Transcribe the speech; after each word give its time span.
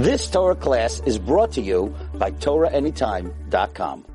This 0.00 0.30
Torah 0.30 0.54
class 0.56 1.02
is 1.04 1.18
brought 1.18 1.52
to 1.52 1.60
you 1.60 1.94
by 2.14 2.30
TorahAnytime.com. 2.30 4.06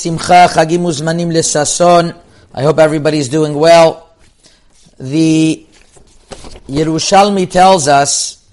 Simcha 0.00 0.48
Chagim 0.50 0.82
Uzmanim 0.82 1.30
Lesason. 1.30 2.18
I 2.52 2.62
hope 2.62 2.80
everybody's 2.80 3.28
doing 3.28 3.54
well. 3.54 4.10
The 4.98 5.64
Yerushalmi 6.66 7.48
tells 7.48 7.86
us 7.86 8.44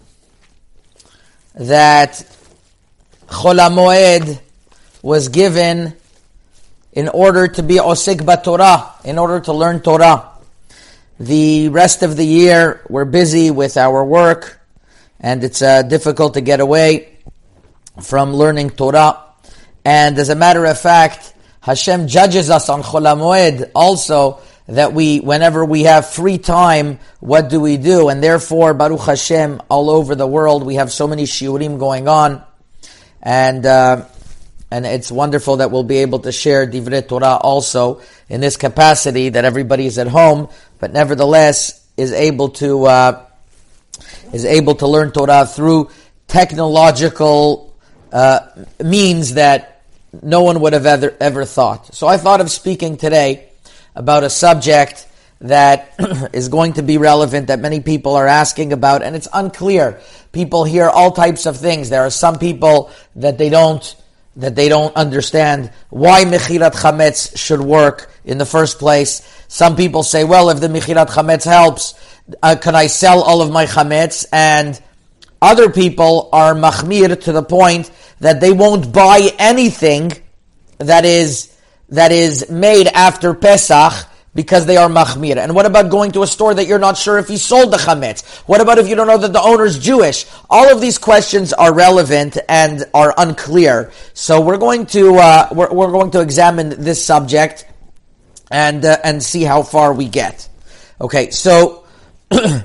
that 1.55 2.24
Chol 3.25 3.57
Moed 3.73 4.39
was 5.01 5.29
given 5.29 5.96
in 6.94 7.09
order 7.09 7.47
to 7.47 7.63
be 7.63 7.78
Osik 7.78 8.21
Torah, 8.44 8.94
in 9.03 9.17
order 9.17 9.39
to 9.39 9.51
learn 9.51 9.81
Torah. 9.81 10.29
The 11.19 11.69
rest 11.69 12.03
of 12.03 12.17
the 12.17 12.25
year, 12.25 12.81
we're 12.87 13.05
busy 13.05 13.49
with 13.49 13.78
our 13.78 14.05
work, 14.05 14.59
and 15.20 15.44
it's 15.44 15.62
uh, 15.62 15.81
difficult 15.84 16.36
to 16.36 16.41
get 16.41 16.59
away 16.59 17.18
from 18.02 18.34
learning 18.34 18.72
Torah. 18.72 19.24
And 19.84 20.18
as 20.18 20.30
a 20.30 20.36
matter 20.36 20.66
of 20.66 20.80
fact, 20.80 21.34
Hashem 21.62 22.08
judges 22.08 22.50
us 22.50 22.70
on 22.70 22.84
Chol 22.84 23.72
also 23.74 24.41
that 24.68 24.94
we, 24.94 25.20
whenever 25.20 25.64
we 25.64 25.84
have 25.84 26.10
free 26.10 26.38
time, 26.38 27.00
what 27.20 27.50
do 27.50 27.60
we 27.60 27.77
do? 27.77 28.10
And 28.10 28.22
therefore, 28.22 28.74
Baruch 28.74 29.02
Hashem, 29.02 29.62
all 29.70 29.90
over 29.90 30.14
the 30.16 30.27
world, 30.27 30.66
we 30.66 30.76
have 30.76 30.91
so 30.91 31.08
many 31.08 31.24
shiurim 31.24 31.80
going 31.80 32.08
on, 32.08 32.44
and 33.22 33.66
uh, 33.66 34.05
and 34.70 34.86
it's 34.86 35.10
wonderful 35.10 35.58
that 35.58 35.72
we'll 35.72 35.84
be 35.84 35.99
able 35.99 36.20
to 36.20 36.32
share 36.32 36.68
Divrei 36.68 37.08
Torah 37.08 37.38
also 37.38 38.02
in 38.27 38.41
this 38.41 38.58
capacity 38.58 39.30
that 39.30 39.46
everybody 39.46 39.86
is 39.86 39.98
at 39.98 40.08
home, 40.08 40.49
but 40.80 40.91
nevertheless 40.91 41.86
is 41.96 42.12
able 42.12 42.49
to 42.49 42.86
uh, 42.86 43.27
is 44.34 44.45
able 44.45 44.76
to 44.76 44.88
learn 44.88 45.12
Torah 45.12 45.45
through 45.45 45.90
technological 46.27 47.76
uh, 48.12 48.40
means 48.84 49.34
that 49.35 49.81
no 50.22 50.43
one 50.43 50.62
would 50.62 50.74
have 50.74 50.85
ever 50.85 51.15
ever 51.20 51.46
thought. 51.46 51.93
So 51.93 52.07
I 52.07 52.18
thought 52.18 52.41
of 52.41 52.49
speaking 52.49 52.98
today 52.98 53.49
about 53.96 54.24
a 54.24 54.29
subject 54.29 55.07
that 55.41 55.93
is 56.34 56.49
going 56.49 56.74
to 56.74 56.84
be 56.84 56.98
relevant 56.98 57.48
that 57.48 57.60
many 57.60 57.79
people 57.79 58.15
are 58.15 58.27
asking 58.27 58.74
about, 58.74 59.04
and 59.04 59.15
it's 59.15 59.27
unclear. 59.34 59.99
People 60.32 60.63
hear 60.63 60.90
all 60.90 61.12
types 61.12 61.46
of 61.46 61.57
things. 61.57 61.90
There 61.90 62.04
are 62.04 62.09
some 62.09 62.40
people 62.40 62.91
that 63.15 63.37
they 63.37 63.49
don't 63.49 63.96
that 64.38 64.55
they 64.55 64.69
don't 64.69 64.95
understand 64.95 65.71
why 65.89 66.23
Mechirat 66.23 66.73
Chametz 66.73 67.35
should 67.38 67.59
work 67.59 68.11
in 68.23 68.38
the 68.38 68.45
first 68.45 68.77
place. 68.77 69.27
Some 69.47 69.75
people 69.75 70.03
say, 70.03 70.23
well, 70.23 70.49
if 70.49 70.59
the 70.59 70.67
Mechirat 70.67 71.07
Chametz 71.07 71.43
helps, 71.43 71.95
uh, 72.41 72.55
can 72.59 72.75
I 72.75 72.88
sell 72.88 73.21
all 73.23 73.41
of 73.41 73.52
my 73.52 73.65
Chametz? 73.65 74.25
And 74.31 74.80
other 75.41 75.71
people 75.71 76.30
are 76.31 76.53
Machmir 76.53 77.19
to 77.23 77.31
the 77.31 77.43
point 77.43 77.91
that 78.19 78.39
they 78.39 78.52
won't 78.52 78.93
buy 78.93 79.31
anything 79.39 80.11
that 80.77 81.03
is, 81.03 81.55
that 81.89 82.11
is 82.11 82.49
made 82.49 82.88
after 82.88 83.33
Pesach 83.33 83.93
because 84.38 84.67
they 84.67 84.77
are 84.77 84.88
machmir. 84.88 85.38
And 85.38 85.55
what 85.55 85.66
about 85.66 85.89
going 85.89 86.11
to 86.11 86.21
a 86.21 86.27
store 86.27 86.53
that 86.53 86.67
you're 86.67 86.77
not 86.77 86.95
sure 86.95 87.17
if 87.17 87.27
he 87.27 87.38
sold 87.38 87.73
the 87.73 87.77
chametz? 87.77 88.23
What 88.45 88.61
about 88.61 88.77
if 88.77 88.88
you 88.88 88.93
don't 88.93 89.07
know 89.07 89.17
that 89.17 89.33
the 89.33 89.41
owner's 89.41 89.80
Jewish? 89.80 90.27
All 90.47 90.71
of 90.71 90.80
these 90.80 90.99
questions 90.99 91.53
are 91.53 91.73
relevant 91.73 92.38
and 92.47 92.85
are 92.93 93.15
unclear. 93.17 93.91
So 94.13 94.39
we're 94.39 94.59
going 94.59 94.85
to 94.97 95.15
uh, 95.15 95.49
we're, 95.52 95.73
we're 95.73 95.91
going 95.91 96.11
to 96.11 96.21
examine 96.21 96.69
this 96.69 97.03
subject 97.03 97.65
and 98.52 98.85
uh, 98.85 98.97
and 99.03 99.23
see 99.23 99.41
how 99.41 99.63
far 99.63 99.91
we 99.91 100.08
get. 100.08 100.47
Okay, 101.02 101.31
so. 101.31 101.83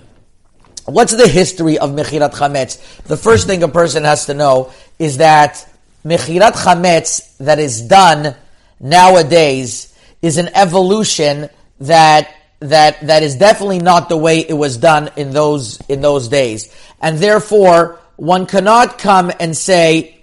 What's 0.85 1.15
the 1.15 1.29
history 1.29 1.79
of 1.79 1.91
Mechirat 1.91 2.33
Chametz? 2.33 3.05
The 3.05 3.17
first 3.17 3.47
thing 3.47 3.63
a 3.63 3.69
person 3.69 4.03
has 4.03 4.27
to 4.27 4.35
know 4.35 4.73
is 4.99 5.19
that 5.19 5.65
Mechirat 6.05 6.55
Chametz 6.55 7.37
that 7.39 7.61
is 7.61 7.83
done 7.83 8.35
nowadays 8.81 9.95
is 10.21 10.39
an 10.39 10.49
evolution 10.55 11.49
that 11.83 12.35
that 12.61 13.01
that 13.07 13.23
is 13.23 13.37
definitely 13.37 13.81
not 13.81 14.09
the 14.09 14.17
way 14.17 14.39
it 14.41 14.53
was 14.53 14.77
done 14.77 15.11
in 15.17 15.31
those 15.31 15.81
in 15.89 16.01
those 16.01 16.29
days, 16.29 16.75
and 17.01 17.19
therefore 17.19 17.99
one 18.17 18.47
cannot 18.47 18.99
come 18.99 19.33
and 19.41 19.57
say 19.57 20.17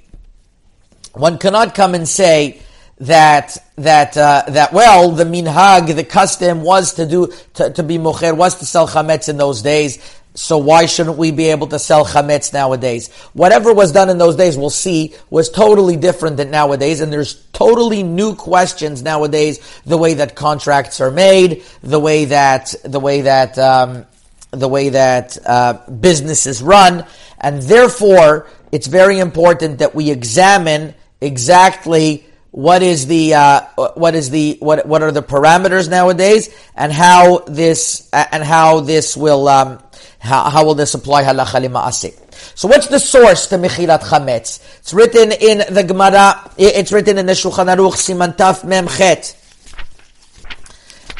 one 1.13 1.37
cannot 1.37 1.75
come 1.75 1.95
and 1.95 2.07
say 2.07 2.61
that 2.99 3.57
that 3.77 4.17
uh, 4.17 4.43
that 4.47 4.73
well 4.73 5.11
the 5.11 5.23
minhag 5.23 5.93
the 5.95 6.03
custom 6.03 6.61
was 6.61 6.93
to 6.93 7.05
do 7.05 7.31
to, 7.53 7.71
to 7.71 7.83
be 7.83 7.97
mocher 7.97 8.35
was 8.35 8.55
to 8.59 8.65
sell 8.65 8.87
chametz 8.87 9.29
in 9.29 9.37
those 9.37 9.61
days 9.61 10.18
so 10.35 10.57
why 10.57 10.85
shouldn't 10.85 11.17
we 11.17 11.31
be 11.31 11.47
able 11.47 11.67
to 11.67 11.79
sell 11.79 12.05
chametz 12.05 12.53
nowadays? 12.53 13.11
Whatever 13.33 13.73
was 13.73 13.91
done 13.91 14.09
in 14.09 14.17
those 14.17 14.35
days, 14.35 14.57
we'll 14.57 14.69
see, 14.69 15.15
was 15.29 15.49
totally 15.49 15.97
different 15.97 16.37
than 16.37 16.51
nowadays, 16.51 17.01
and 17.01 17.11
there's 17.11 17.35
totally 17.51 18.03
new 18.03 18.35
questions 18.35 19.01
nowadays. 19.01 19.59
The 19.85 19.97
way 19.97 20.15
that 20.15 20.35
contracts 20.35 21.01
are 21.01 21.11
made, 21.11 21.63
the 21.81 21.99
way 21.99 22.25
that 22.25 22.73
the 22.83 22.99
way 22.99 23.21
that 23.21 23.57
um, 23.57 24.05
the 24.51 24.67
way 24.67 24.89
that 24.89 25.37
uh, 25.45 25.73
businesses 25.89 26.61
run, 26.61 27.05
and 27.39 27.61
therefore 27.63 28.47
it's 28.71 28.87
very 28.87 29.19
important 29.19 29.79
that 29.79 29.95
we 29.95 30.11
examine 30.11 30.93
exactly 31.21 32.25
what 32.51 32.81
is 32.81 33.07
the 33.07 33.33
uh, 33.33 33.61
what 33.95 34.15
is 34.15 34.29
the 34.29 34.57
what 34.59 34.85
what 34.85 35.01
are 35.03 35.11
the 35.11 35.23
parameters 35.23 35.89
nowadays, 35.89 36.49
and 36.75 36.91
how 36.91 37.39
this 37.39 38.09
and 38.13 38.43
how 38.43 38.79
this 38.79 39.17
will. 39.17 39.47
Um, 39.47 39.79
how, 40.19 40.49
how 40.49 40.65
will 40.65 40.75
this 40.75 40.93
apply 40.93 41.23
halacha 41.23 41.65
lima'aseh? 41.65 42.57
So 42.57 42.67
what's 42.67 42.87
the 42.87 42.99
source 42.99 43.47
to 43.47 43.57
Mechirat 43.57 44.01
Chametz? 44.01 44.79
It's 44.79 44.93
written 44.93 45.31
in 45.31 45.73
the 45.73 45.83
Gemara, 45.83 46.51
it's 46.57 46.91
written 46.91 47.17
in 47.17 47.25
the 47.25 47.33
Shulchan 47.33 47.73
Aruch, 47.73 47.95
Siman 47.95 48.35
Taf 48.35 48.63
Mem 48.63 48.87
Chet, 48.87 49.35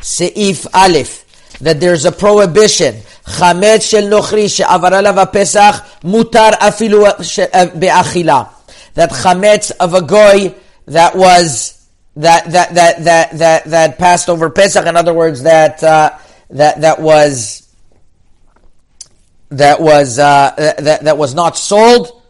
Seif 0.02 0.68
Aleph, 0.74 1.58
that 1.60 1.80
there's 1.80 2.06
a 2.06 2.12
prohibition. 2.12 2.96
Chametz 3.26 3.90
shel 3.90 4.04
nochri 4.04 4.54
she'avar 4.54 4.92
alav 4.92 5.32
pesach 5.32 5.76
mutar 6.04 6.52
afilu 6.54 7.80
be'achila. 7.80 8.50
That 8.96 9.12
chametz 9.12 9.72
of 9.80 9.94
a 9.94 10.02
goy 10.02 10.56
that 10.88 11.16
was 11.16 11.88
that 12.16 12.52
that 12.52 12.74
that 12.76 13.04
that 13.04 13.38
that 13.38 13.64
that 13.66 13.98
passed 13.98 14.30
over 14.30 14.50
Pesach. 14.50 14.86
In 14.86 14.98
other 14.98 15.14
words, 15.14 15.44
that 15.44 15.84
uh, 15.84 16.18
that 16.50 16.82
that 16.82 17.02
was 17.02 17.69
that 19.50 19.82
was 19.82 20.20
uh, 20.20 20.54
that 20.80 21.04
that 21.04 21.18
was 21.18 21.34
not 21.34 21.58
sold. 21.58 22.22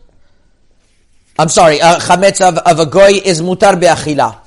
I'm 1.37 1.49
sorry, 1.49 1.79
uh, 1.81 1.97
of, 1.97 2.57
of 2.57 2.79
a 2.79 2.85
goy 2.85 3.11
is 3.23 3.41
mutar 3.41 3.79
be'achila. 3.79 4.37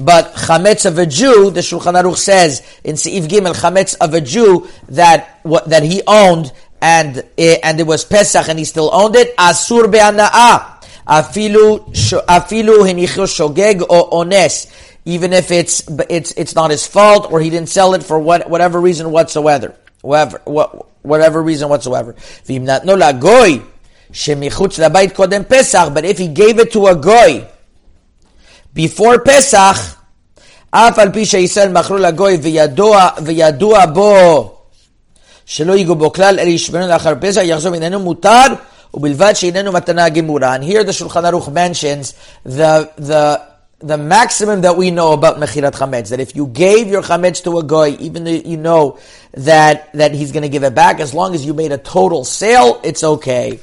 But 0.00 0.34
chametz 0.34 0.86
of 0.86 0.96
a 0.98 1.06
Jew, 1.06 1.50
the 1.50 1.60
Shulchan 1.60 2.00
Aruch 2.00 2.16
says 2.16 2.62
in 2.84 2.94
Seif 2.94 3.26
Gimel, 3.26 3.54
chametz 3.54 3.96
of 4.00 4.14
a 4.14 4.20
Jew 4.20 4.68
that 4.90 5.40
what, 5.42 5.68
that 5.70 5.82
he 5.82 6.02
owned 6.06 6.52
and 6.80 7.24
eh, 7.36 7.58
and 7.62 7.80
it 7.80 7.86
was 7.86 8.04
Pesach 8.04 8.48
and 8.48 8.58
he 8.58 8.64
still 8.64 8.90
owned 8.92 9.16
it, 9.16 9.36
asur 9.36 9.90
be'ana'ah. 9.90 10.76
Afilu 11.08 11.92
afilu 12.26 12.86
hinichu 12.86 13.26
shogeg 13.26 13.84
or 13.88 14.24
ones. 14.24 14.72
Even 15.04 15.32
if 15.32 15.50
it's 15.50 15.88
it's 16.08 16.32
it's 16.32 16.54
not 16.54 16.70
his 16.70 16.86
fault 16.86 17.32
or 17.32 17.40
he 17.40 17.50
didn't 17.50 17.70
sell 17.70 17.94
it 17.94 18.02
for 18.02 18.18
what, 18.18 18.48
whatever 18.48 18.80
reason 18.80 19.10
whatsoever 19.10 19.74
whatever, 20.02 20.40
whatever 21.01 21.41
reason 21.41 21.69
whatsoever. 21.69 22.15
But 22.45 22.55
if 26.11 26.17
he 26.17 26.27
gave 26.27 26.59
it 26.59 26.71
to 26.73 26.87
a 26.87 26.95
goy 26.95 27.45
before 28.73 29.19
Pesach, 29.19 29.77
אף 30.75 30.99
על 30.99 31.11
פי 31.11 31.25
שישראל 31.25 31.69
מכרו 31.69 31.97
לגוי 31.97 32.37
וידוע, 32.41 33.09
וידוע 33.23 33.85
בו 33.85 34.51
שלא 35.45 35.73
ייגעו 35.73 35.95
בו 35.95 36.13
כלל, 36.13 36.39
אלא 36.39 36.49
ישמרו 36.49 36.87
לאחר 36.87 37.13
פסח, 37.21 37.41
יחזור 37.43 37.73
איננו 37.73 37.99
מותר, 37.99 38.45
ובלבד 38.93 39.33
שאיננו 39.33 39.71
מתנה 39.71 40.09
גמורה. 40.09 40.55
And 40.55 40.63
here 40.63 40.83
the 40.83 40.91
Shulchan 40.91 41.23
Aruch 41.31 41.51
mentions 41.51 42.13
the, 42.45 42.89
the 42.97 43.41
the 43.80 43.96
maximum 43.96 44.62
that 44.62 44.76
we 44.76 44.90
know 44.90 45.12
about 45.12 45.36
mechirat 45.36 45.72
chametz 45.72 46.10
that 46.10 46.18
if 46.18 46.34
you 46.34 46.48
gave 46.48 46.88
your 46.88 47.02
chametz 47.02 47.42
to 47.44 47.58
a 47.58 47.64
guy, 47.64 47.90
even 48.00 48.24
though 48.24 48.30
you 48.30 48.56
know 48.56 48.98
that 49.32 49.92
that 49.92 50.12
he's 50.12 50.32
going 50.32 50.42
to 50.42 50.48
give 50.48 50.64
it 50.64 50.74
back, 50.74 50.98
as 51.00 51.14
long 51.14 51.34
as 51.34 51.46
you 51.46 51.54
made 51.54 51.70
a 51.70 51.78
total 51.78 52.24
sale, 52.24 52.80
it's 52.82 53.04
okay. 53.04 53.60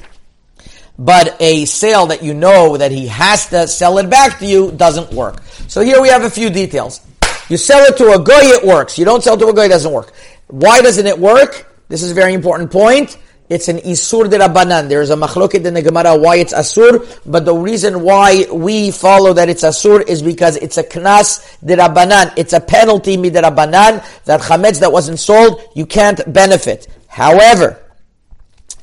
But 0.98 1.36
a 1.40 1.66
sale 1.66 2.06
that 2.06 2.22
you 2.22 2.32
know 2.32 2.78
that 2.78 2.90
he 2.90 3.08
has 3.08 3.46
to 3.50 3.68
sell 3.68 3.98
it 3.98 4.08
back 4.08 4.38
to 4.38 4.46
you 4.46 4.72
doesn't 4.72 5.12
work. 5.12 5.42
So 5.68 5.82
here 5.82 6.00
we 6.00 6.08
have 6.08 6.24
a 6.24 6.30
few 6.30 6.48
details. 6.48 7.06
You 7.50 7.58
sell 7.58 7.84
it 7.84 7.98
to 7.98 8.12
a 8.12 8.22
guy, 8.22 8.54
it 8.56 8.64
works. 8.64 8.98
You 8.98 9.04
don't 9.04 9.22
sell 9.22 9.36
to 9.36 9.48
a 9.48 9.54
guy, 9.54 9.66
it 9.66 9.68
doesn't 9.68 9.92
work. 9.92 10.14
Why 10.46 10.80
doesn't 10.80 11.06
it 11.06 11.18
work? 11.18 11.74
This 11.88 12.02
is 12.02 12.12
a 12.12 12.14
very 12.14 12.32
important 12.32 12.72
point 12.72 13.18
it's 13.48 13.68
an 13.68 13.78
isur 13.78 14.28
de 14.28 14.38
rabbanan. 14.38 14.88
There 14.88 15.00
is 15.00 15.10
a 15.10 15.16
machloket 15.16 15.64
in 15.64 15.74
the 15.74 15.82
Gemara 15.82 16.16
why 16.16 16.36
it's 16.36 16.52
asur, 16.52 17.20
but 17.24 17.44
the 17.44 17.54
reason 17.54 18.02
why 18.02 18.46
we 18.52 18.90
follow 18.90 19.32
that 19.34 19.48
it's 19.48 19.62
asur 19.62 20.06
is 20.06 20.22
because 20.22 20.56
it's 20.56 20.78
a 20.78 20.82
knas 20.82 21.58
de 21.64 21.76
rabbanan. 21.76 22.32
It's 22.36 22.52
a 22.52 22.60
penalty 22.60 23.16
mi 23.16 23.30
de 23.30 23.40
rabbanan 23.40 24.04
that 24.24 24.40
chametz 24.40 24.80
that 24.80 24.90
wasn't 24.90 25.20
sold 25.20 25.62
you 25.74 25.86
can't 25.86 26.20
benefit. 26.32 26.88
However, 27.08 27.80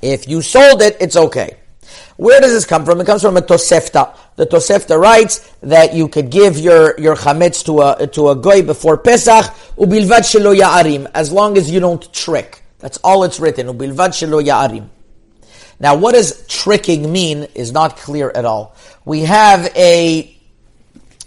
if 0.02 0.28
you 0.28 0.42
sold 0.42 0.82
it, 0.82 0.98
it's 1.00 1.16
okay. 1.16 1.58
Where 2.18 2.40
does 2.40 2.52
this 2.52 2.66
come 2.66 2.86
from? 2.86 3.02
It 3.02 3.06
comes 3.06 3.22
from 3.22 3.38
a 3.38 3.42
Tosefta. 3.42 4.16
The 4.36 4.46
Tosefta 4.46 5.00
writes 5.00 5.40
that 5.62 5.94
you 5.94 6.08
could 6.08 6.30
give 6.30 6.58
your, 6.58 7.00
your 7.00 7.16
chametz 7.16 7.66
to 7.66 7.82
a, 7.82 8.08
to 8.08 8.30
a 8.30 8.36
goy 8.36 8.62
before 8.62 8.98
Pesach, 8.98 9.46
ubilvad 9.78 10.22
shelo 10.22 10.58
ya'arim, 10.58 11.10
as 11.14 11.32
long 11.32 11.58
as 11.58 11.70
you 11.70 11.80
don't 11.80 12.12
trick. 12.14 12.63
That's 12.84 12.98
all 12.98 13.24
it's 13.24 13.40
written, 13.40 13.68
ubilvad. 13.68 14.90
Now, 15.80 15.96
what 15.96 16.16
does 16.16 16.46
tricking 16.48 17.10
mean 17.10 17.48
is 17.56 17.72
not 17.72 17.96
clear 17.96 18.30
at 18.36 18.44
all. 18.44 18.76
We 19.06 19.22
have 19.22 19.72
a, 19.78 20.36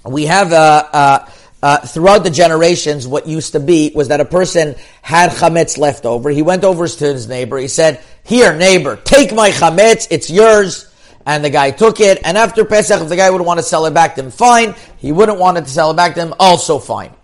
we 0.04 0.26
have 0.26 0.52
a, 0.52 1.30
a 1.62 1.86
throughout 1.86 2.24
the 2.24 2.30
generations, 2.30 3.08
what 3.08 3.26
used 3.26 3.52
to 3.52 3.60
be 3.60 3.90
was 3.94 4.08
that 4.08 4.20
a 4.20 4.26
person 4.26 4.74
had 5.00 5.30
chametz 5.30 5.78
left 5.78 6.04
over. 6.04 6.28
He 6.28 6.42
went 6.42 6.62
over 6.62 6.86
to 6.86 7.04
his 7.06 7.26
neighbor. 7.26 7.56
He 7.56 7.68
said, 7.68 8.02
"Here, 8.22 8.54
neighbor, 8.54 8.96
take 8.96 9.32
my 9.32 9.48
chametz. 9.48 10.08
It's 10.10 10.28
yours." 10.28 10.92
And 11.24 11.42
the 11.42 11.48
guy 11.48 11.70
took 11.70 12.00
it. 12.00 12.20
And 12.22 12.36
after 12.36 12.66
Pesach, 12.66 13.00
if 13.00 13.08
the 13.08 13.16
guy 13.16 13.30
would 13.30 13.40
want 13.40 13.60
to 13.60 13.64
sell 13.64 13.86
it 13.86 13.94
back 13.94 14.14
to 14.16 14.22
him, 14.24 14.30
fine. 14.30 14.74
He 14.98 15.10
wouldn't 15.10 15.38
want 15.38 15.56
it 15.56 15.64
to 15.64 15.70
sell 15.70 15.90
it 15.90 15.96
back 15.96 16.14
to 16.16 16.20
him, 16.20 16.34
also 16.38 16.78
fine. 16.78 17.14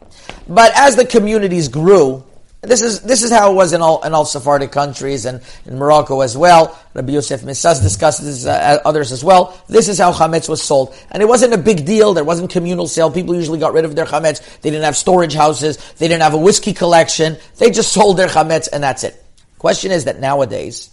But 0.48 0.72
as 0.74 0.96
the 0.96 1.04
communities 1.04 1.68
grew, 1.68 2.24
this 2.62 2.80
is 2.80 3.00
this 3.00 3.24
is 3.24 3.30
how 3.32 3.50
it 3.50 3.54
was 3.54 3.72
in 3.72 3.82
all 3.82 4.04
in 4.04 4.14
all 4.14 4.24
Sephardic 4.24 4.70
countries 4.70 5.26
and 5.26 5.42
in 5.66 5.78
Morocco 5.78 6.20
as 6.20 6.36
well. 6.38 6.78
Rabbi 6.94 7.12
Yosef 7.12 7.42
Misas 7.42 7.82
discusses 7.82 8.46
uh, 8.46 8.80
others 8.84 9.10
as 9.10 9.24
well. 9.24 9.60
This 9.68 9.88
is 9.88 9.98
how 9.98 10.12
chametz 10.12 10.48
was 10.48 10.62
sold, 10.62 10.94
and 11.10 11.20
it 11.20 11.26
wasn't 11.26 11.54
a 11.54 11.58
big 11.58 11.84
deal. 11.84 12.14
There 12.14 12.22
wasn't 12.22 12.50
communal 12.50 12.86
sale. 12.86 13.10
People 13.10 13.34
usually 13.34 13.58
got 13.58 13.72
rid 13.72 13.84
of 13.84 13.96
their 13.96 14.04
chametz. 14.04 14.60
They 14.60 14.70
didn't 14.70 14.84
have 14.84 14.96
storage 14.96 15.34
houses. 15.34 15.76
They 15.94 16.06
didn't 16.06 16.22
have 16.22 16.34
a 16.34 16.38
whiskey 16.38 16.72
collection. 16.72 17.36
They 17.58 17.70
just 17.70 17.92
sold 17.92 18.16
their 18.16 18.28
chametz, 18.28 18.68
and 18.72 18.80
that's 18.80 19.02
it. 19.02 19.20
Question 19.58 19.90
is 19.90 20.04
that 20.04 20.20
nowadays 20.20 20.90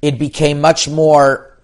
it 0.00 0.20
became 0.20 0.60
much 0.60 0.88
more. 0.88 1.58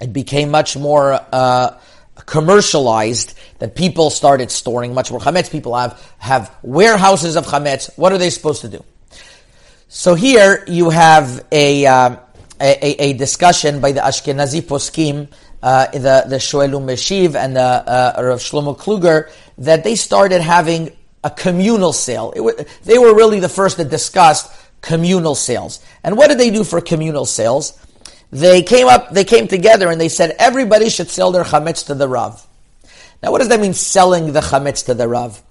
It 0.00 0.12
became 0.12 0.52
much 0.52 0.76
more. 0.76 1.18
Uh, 1.32 1.76
commercialized 2.24 3.34
that 3.58 3.74
people 3.74 4.10
started 4.10 4.50
storing 4.50 4.94
much 4.94 5.10
more 5.10 5.20
chametz. 5.20 5.50
People 5.50 5.74
have 5.76 6.14
have 6.18 6.54
warehouses 6.62 7.36
of 7.36 7.46
chametz. 7.46 7.90
What 7.96 8.12
are 8.12 8.18
they 8.18 8.30
supposed 8.30 8.62
to 8.62 8.68
do? 8.68 8.84
So 9.88 10.14
here 10.14 10.64
you 10.66 10.90
have 10.90 11.44
a 11.52 11.86
um, 11.86 12.18
a, 12.60 13.10
a, 13.10 13.12
discussion 13.12 13.80
by 13.80 13.92
the 13.92 14.00
Ashkenazi 14.00 14.62
poskim, 14.62 15.28
uh, 15.62 15.86
the 15.92 16.24
the 16.26 16.36
Shoel 16.36 16.70
U'Meshiv 16.70 17.34
and 17.34 17.56
the 17.56 17.60
uh, 17.60 18.14
Rav 18.18 18.40
Shlomo 18.40 18.76
Kluger 18.76 19.30
that 19.58 19.84
they 19.84 19.94
started 19.94 20.40
having 20.40 20.96
a 21.22 21.30
communal 21.30 21.92
sale. 21.92 22.32
they 22.84 22.98
were 22.98 23.14
really 23.14 23.40
the 23.40 23.48
first 23.48 23.76
that 23.76 23.90
discussed 23.90 24.50
communal 24.80 25.34
sales. 25.34 25.80
And 26.04 26.16
what 26.16 26.28
did 26.28 26.38
they 26.38 26.50
do 26.50 26.64
for 26.64 26.80
communal 26.80 27.26
sales? 27.26 27.78
They 28.30 28.62
came 28.62 28.88
up, 28.88 29.10
they 29.10 29.24
came 29.24 29.48
together 29.48 29.90
and 29.90 30.00
they 30.00 30.08
said 30.08 30.34
everybody 30.38 30.88
should 30.88 31.08
sell 31.08 31.32
their 31.32 31.44
chametz 31.44 31.86
to 31.86 31.94
the 31.94 32.08
Rav. 32.08 32.46
Now 33.22 33.30
what 33.30 33.38
does 33.38 33.48
that 33.48 33.60
mean, 33.60 33.74
selling 33.74 34.32
the 34.32 34.40
chametz 34.40 34.86
to 34.86 34.94
the 34.94 35.08
Rav? 35.08 35.42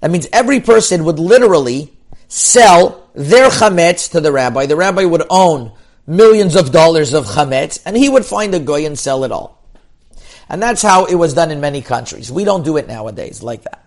That 0.00 0.10
means 0.10 0.28
every 0.32 0.60
person 0.60 1.04
would 1.04 1.18
literally 1.18 1.92
sell 2.28 3.08
their 3.14 3.48
chametz 3.48 4.10
to 4.12 4.20
the 4.20 4.32
rabbi. 4.32 4.66
The 4.66 4.76
rabbi 4.76 5.04
would 5.04 5.22
own 5.30 5.72
millions 6.06 6.56
of 6.56 6.72
dollars 6.72 7.14
of 7.14 7.26
chametz 7.26 7.80
and 7.86 7.96
he 7.96 8.08
would 8.08 8.24
find 8.24 8.54
a 8.54 8.60
goy 8.60 8.86
and 8.86 8.98
sell 8.98 9.24
it 9.24 9.32
all. 9.32 9.62
And 10.48 10.62
that's 10.62 10.82
how 10.82 11.06
it 11.06 11.14
was 11.14 11.34
done 11.34 11.50
in 11.50 11.60
many 11.60 11.80
countries. 11.80 12.30
We 12.30 12.44
don't 12.44 12.64
do 12.64 12.76
it 12.76 12.86
nowadays 12.86 13.42
like 13.42 13.62
that. 13.62 13.86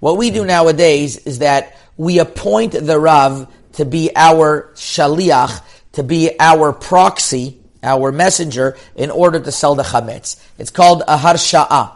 What 0.00 0.16
we 0.16 0.30
do 0.30 0.44
nowadays 0.44 1.16
is 1.18 1.40
that 1.40 1.76
we 1.96 2.18
appoint 2.18 2.72
the 2.72 2.98
Rav 2.98 3.52
to 3.74 3.84
be 3.84 4.10
our 4.16 4.72
shaliach, 4.74 5.60
to 5.98 6.02
be 6.02 6.30
our 6.40 6.72
proxy 6.72 7.58
our 7.82 8.12
messenger, 8.12 8.76
in 8.96 9.10
order 9.10 9.40
to 9.40 9.52
sell 9.52 9.74
the 9.74 9.82
chametz. 9.82 10.40
It's 10.58 10.70
called 10.70 11.02
a 11.06 11.16
harsha'a. 11.16 11.92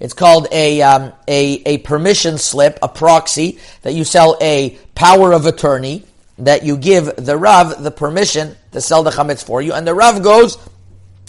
It's 0.00 0.14
called 0.14 0.48
a, 0.52 0.82
um, 0.82 1.12
a, 1.28 1.62
a 1.66 1.78
permission 1.78 2.38
slip, 2.38 2.78
a 2.82 2.88
proxy, 2.88 3.58
that 3.82 3.94
you 3.94 4.04
sell 4.04 4.36
a 4.40 4.78
power 4.94 5.32
of 5.32 5.46
attorney, 5.46 6.04
that 6.38 6.64
you 6.64 6.76
give 6.76 7.16
the 7.16 7.36
Rav 7.36 7.82
the 7.82 7.90
permission 7.90 8.56
to 8.72 8.80
sell 8.80 9.02
the 9.02 9.10
chametz 9.10 9.44
for 9.44 9.62
you, 9.62 9.72
and 9.72 9.86
the 9.86 9.94
Rav 9.94 10.22
goes 10.22 10.58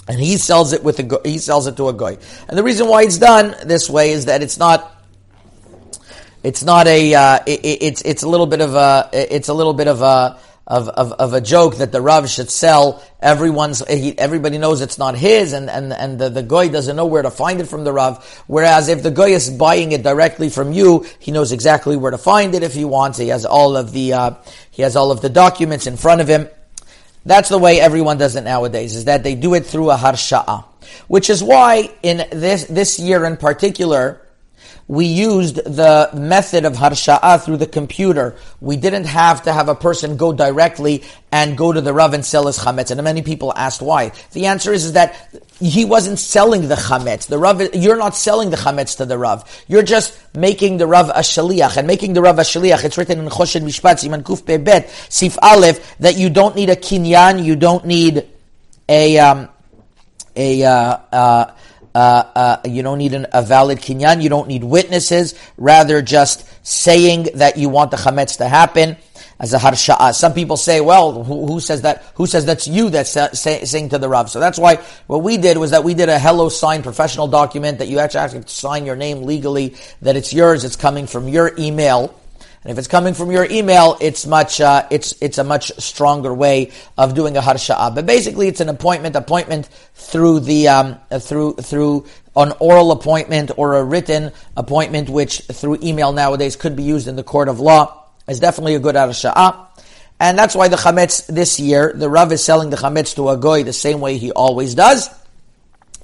and 0.09 0.19
he 0.19 0.37
sells 0.37 0.71
it 0.71 0.83
with 0.83 0.99
a 0.99 1.21
he 1.25 1.37
sells 1.37 1.67
it 1.67 1.75
to 1.77 1.89
a 1.89 1.93
guy. 1.93 2.17
And 2.47 2.57
the 2.57 2.63
reason 2.63 2.87
why 2.87 3.03
it's 3.03 3.17
done 3.17 3.55
this 3.65 3.89
way 3.89 4.11
is 4.11 4.25
that 4.25 4.41
it's 4.41 4.57
not 4.57 4.93
it's 6.43 6.63
not 6.63 6.87
a 6.87 7.13
uh, 7.13 7.39
it, 7.45 7.59
it's 7.63 8.01
it's 8.03 8.23
a 8.23 8.29
little 8.29 8.47
bit 8.47 8.61
of 8.61 8.75
a 8.75 9.09
it's 9.13 9.49
a 9.49 9.53
little 9.53 9.73
bit 9.73 9.87
of 9.87 10.01
a 10.01 10.39
of, 10.67 10.89
of, 10.89 11.13
of 11.13 11.33
a 11.33 11.39
joke 11.39 11.77
that 11.77 11.93
the 11.93 12.01
Rav 12.01 12.29
should 12.29 12.51
sell. 12.51 13.01
Everyone's, 13.21 13.87
he, 13.87 14.17
everybody 14.19 14.57
knows 14.57 14.81
it's 14.81 14.97
not 14.97 15.15
his 15.15 15.53
and, 15.53 15.69
and, 15.69 15.93
and 15.93 16.19
the, 16.19 16.29
the 16.29 16.43
guy 16.43 16.67
doesn't 16.67 16.95
know 16.95 17.05
where 17.05 17.21
to 17.21 17.31
find 17.31 17.61
it 17.61 17.67
from 17.67 17.85
the 17.85 17.93
Rav. 17.93 18.43
Whereas 18.47 18.89
if 18.89 19.01
the 19.01 19.09
guy 19.09 19.29
is 19.29 19.49
buying 19.49 19.93
it 19.93 20.03
directly 20.03 20.49
from 20.49 20.73
you, 20.73 21.05
he 21.19 21.31
knows 21.31 21.53
exactly 21.53 21.95
where 21.95 22.11
to 22.11 22.17
find 22.17 22.53
it 22.53 22.63
if 22.63 22.73
he 22.73 22.83
wants. 22.83 23.17
He 23.17 23.29
has 23.29 23.45
all 23.45 23.77
of 23.77 23.93
the, 23.93 24.13
uh, 24.13 24.31
he 24.69 24.81
has 24.81 24.97
all 24.97 25.09
of 25.09 25.21
the 25.21 25.29
documents 25.29 25.87
in 25.87 25.95
front 25.95 26.19
of 26.19 26.27
him. 26.27 26.49
That's 27.25 27.49
the 27.49 27.57
way 27.57 27.79
everyone 27.79 28.17
does 28.17 28.35
it 28.35 28.43
nowadays, 28.43 28.95
is 28.95 29.05
that 29.05 29.23
they 29.23 29.35
do 29.35 29.53
it 29.53 29.65
through 29.65 29.91
a 29.91 29.97
harsha'a. 29.97 30.65
Which 31.07 31.29
is 31.29 31.43
why 31.43 31.91
in 32.03 32.25
this, 32.31 32.65
this 32.65 32.99
year 32.99 33.25
in 33.25 33.37
particular, 33.37 34.21
we 34.87 35.05
used 35.05 35.55
the 35.55 36.09
method 36.13 36.63
of 36.63 36.73
harsha'a 36.73 37.43
through 37.43 37.57
the 37.57 37.67
computer. 37.67 38.35
We 38.61 38.77
didn't 38.77 39.05
have 39.05 39.43
to 39.43 39.51
have 39.51 39.67
a 39.67 39.75
person 39.75 40.15
go 40.15 40.31
directly 40.31 41.03
and 41.29 41.57
go 41.57 41.73
to 41.73 41.81
the 41.81 41.93
Rav 41.93 42.13
and 42.13 42.25
sell 42.25 42.47
his 42.47 42.57
chametz. 42.57 42.89
And 42.89 43.03
many 43.03 43.21
people 43.21 43.53
asked 43.53 43.81
why. 43.81 44.13
The 44.31 44.45
answer 44.45 44.71
is, 44.71 44.85
is 44.85 44.93
that 44.93 45.15
he 45.59 45.83
wasn't 45.83 46.19
selling 46.19 46.69
the 46.69 46.75
chametz. 46.75 47.27
The 47.27 47.37
Rav, 47.37 47.75
you're 47.75 47.97
not 47.97 48.15
selling 48.15 48.49
the 48.49 48.55
chametz 48.55 48.97
to 48.97 49.05
the 49.05 49.17
Rav. 49.17 49.43
You're 49.67 49.83
just 49.83 50.17
making 50.33 50.77
the 50.77 50.87
Rav 50.87 51.09
a 51.09 51.19
shaliach. 51.19 51.75
And 51.75 51.85
making 51.85 52.13
the 52.13 52.21
Rav 52.21 52.39
a 52.39 52.43
shaliach, 52.43 52.85
it's 52.85 52.97
written 52.97 53.19
in 53.19 53.27
Choshen 53.27 53.63
Mishpat, 53.63 54.07
Siman 54.07 54.23
Kuf 54.23 54.45
Bet, 54.63 54.89
Sif 55.09 55.37
Aleph, 55.41 55.97
that 55.97 56.17
you 56.17 56.29
don't 56.29 56.55
need 56.55 56.69
a 56.69 56.77
kinyan, 56.77 57.43
you 57.43 57.57
don't 57.57 57.85
need 57.85 58.25
a, 58.87 59.19
um, 59.19 59.49
a, 60.33 60.63
uh, 60.63 60.97
uh, 61.11 61.51
uh, 61.97 62.31
uh, 62.35 62.57
you 62.63 62.83
don't 62.83 62.99
need 62.99 63.15
an, 63.15 63.25
a 63.33 63.41
valid 63.41 63.79
kinyan. 63.79 64.21
You 64.21 64.29
don't 64.29 64.47
need 64.47 64.63
witnesses. 64.63 65.33
Rather, 65.57 66.03
just 66.03 66.47
saying 66.61 67.29
that 67.35 67.57
you 67.57 67.69
want 67.69 67.89
the 67.89 67.97
chametz 67.97 68.37
to 68.37 68.47
happen 68.47 68.97
as 69.39 69.51
a 69.53 69.57
harsha'a. 69.57 70.13
Some 70.13 70.35
people 70.35 70.57
say, 70.57 70.79
well, 70.79 71.23
who, 71.23 71.47
who 71.47 71.59
says 71.59 71.81
that? 71.81 72.03
Who 72.13 72.27
says 72.27 72.45
that's 72.45 72.67
you 72.67 72.91
that's 72.91 73.17
uh, 73.17 73.33
say, 73.33 73.65
saying 73.65 73.89
to 73.89 73.97
the 73.97 74.07
Rav? 74.07 74.29
So 74.29 74.39
that's 74.39 74.59
why 74.59 74.75
what 75.07 75.23
we 75.23 75.37
did 75.37 75.57
was 75.57 75.71
that 75.71 75.83
we 75.83 75.95
did 75.95 76.07
a 76.07 76.19
hello 76.19 76.49
sign 76.49 76.83
professional 76.83 77.27
document 77.27 77.79
that 77.79 77.87
you 77.87 77.97
actually 77.97 78.21
have 78.21 78.45
to 78.45 78.47
sign 78.47 78.85
your 78.85 78.95
name 78.95 79.23
legally, 79.23 79.75
that 80.03 80.15
it's 80.15 80.31
yours, 80.31 80.65
it's 80.65 80.75
coming 80.75 81.07
from 81.07 81.27
your 81.27 81.51
email. 81.57 82.13
And 82.63 82.71
if 82.71 82.77
it's 82.77 82.87
coming 82.87 83.13
from 83.13 83.31
your 83.31 83.45
email, 83.45 83.97
it's 84.01 84.25
much, 84.25 84.59
uh, 84.59 84.87
it's, 84.89 85.15
it's 85.21 85.37
a 85.37 85.43
much 85.43 85.71
stronger 85.77 86.33
way 86.33 86.71
of 86.97 87.13
doing 87.13 87.37
a 87.37 87.41
harsha'a. 87.41 87.93
But 87.93 88.05
basically, 88.05 88.47
it's 88.47 88.59
an 88.59 88.69
appointment, 88.69 89.15
appointment 89.15 89.67
through 89.93 90.41
the, 90.41 90.67
um, 90.67 90.99
through, 91.19 91.53
through 91.55 92.05
an 92.35 92.53
oral 92.59 92.91
appointment 92.91 93.51
or 93.57 93.75
a 93.75 93.83
written 93.83 94.31
appointment, 94.55 95.09
which 95.09 95.39
through 95.41 95.79
email 95.81 96.11
nowadays 96.11 96.55
could 96.55 96.75
be 96.75 96.83
used 96.83 97.07
in 97.07 97.15
the 97.15 97.23
court 97.23 97.47
of 97.47 97.59
law, 97.59 98.05
is 98.27 98.39
definitely 98.39 98.75
a 98.75 98.79
good 98.79 98.95
harsha'a. 98.95 99.67
And 100.19 100.37
that's 100.37 100.55
why 100.55 100.67
the 100.67 100.77
chametz 100.77 101.27
this 101.27 101.59
year, 101.59 101.93
the 101.95 102.09
Rav 102.09 102.31
is 102.31 102.43
selling 102.43 102.71
the 102.71 102.77
chametz 102.77 103.15
to 103.15 103.29
a 103.29 103.37
goy 103.37 103.63
the 103.63 103.73
same 103.73 104.01
way 104.01 104.17
he 104.17 104.31
always 104.31 104.73
does. 104.73 105.09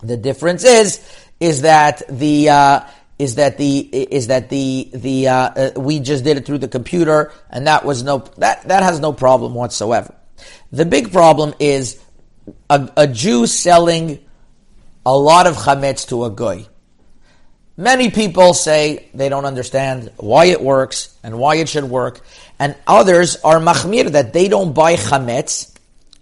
The 0.04 0.18
difference 0.18 0.64
is, 0.64 1.02
is 1.40 1.64
that 1.64 2.04
the, 2.10 2.50
uh, 2.50 2.80
is 3.20 3.36
that 3.36 3.58
the 3.58 3.80
is 3.80 4.28
that 4.28 4.50
the 4.50 4.90
the 4.94 5.28
uh, 5.28 5.36
uh, 5.36 5.72
we 5.78 6.00
just 6.00 6.24
did 6.24 6.38
it 6.38 6.46
through 6.46 6.58
the 6.58 6.68
computer 6.68 7.32
and 7.50 7.68
that 7.68 7.86
was 7.86 8.04
no 8.04 8.20
that 8.38 8.68
that 8.68 8.84
has 8.84 9.00
no 9.00 9.14
problem 9.14 9.54
whatsoever. 9.54 10.14
The 10.72 10.86
big 10.86 11.12
problem 11.12 11.54
is 11.60 12.02
a, 12.70 12.90
a 12.98 13.08
Jew 13.08 13.46
selling 13.48 14.20
a 15.06 15.16
lot 15.16 15.48
of 15.48 15.56
chametz 15.56 16.08
to 16.10 16.26
a 16.26 16.30
goy. 16.30 16.66
Many 17.76 18.12
people 18.12 18.54
say 18.54 19.10
they 19.14 19.30
don't 19.30 19.46
understand 19.46 20.12
why 20.18 20.46
it 20.46 20.62
works 20.62 21.16
and 21.24 21.40
why 21.40 21.56
it 21.56 21.70
should 21.70 21.86
work, 21.86 22.22
and 22.60 22.76
others 22.86 23.38
are 23.38 23.60
machmir 23.60 24.12
that 24.12 24.34
they 24.34 24.48
don't 24.48 24.74
buy 24.74 24.96
chametz 24.96 25.76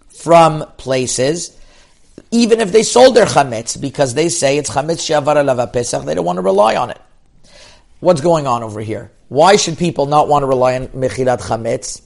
from 0.08 0.64
places 0.76 1.58
even 2.32 2.60
if 2.60 2.72
they 2.72 2.82
sold 2.82 3.14
their 3.14 3.26
chametz, 3.26 3.80
because 3.80 4.14
they 4.14 4.28
say 4.28 4.58
it's 4.58 4.70
chametz 4.70 5.04
shavar 5.06 5.36
alav 5.36 5.72
pesach, 5.72 6.04
they 6.04 6.14
don't 6.14 6.24
want 6.24 6.38
to 6.38 6.42
rely 6.42 6.74
on 6.74 6.90
it. 6.90 7.00
What's 8.00 8.22
going 8.22 8.46
on 8.46 8.62
over 8.62 8.80
here? 8.80 9.12
Why 9.28 9.56
should 9.56 9.78
people 9.78 10.06
not 10.06 10.28
want 10.28 10.42
to 10.42 10.46
rely 10.46 10.74
on 10.74 10.88
mechirat 10.88 11.40
chametz? 11.42 12.02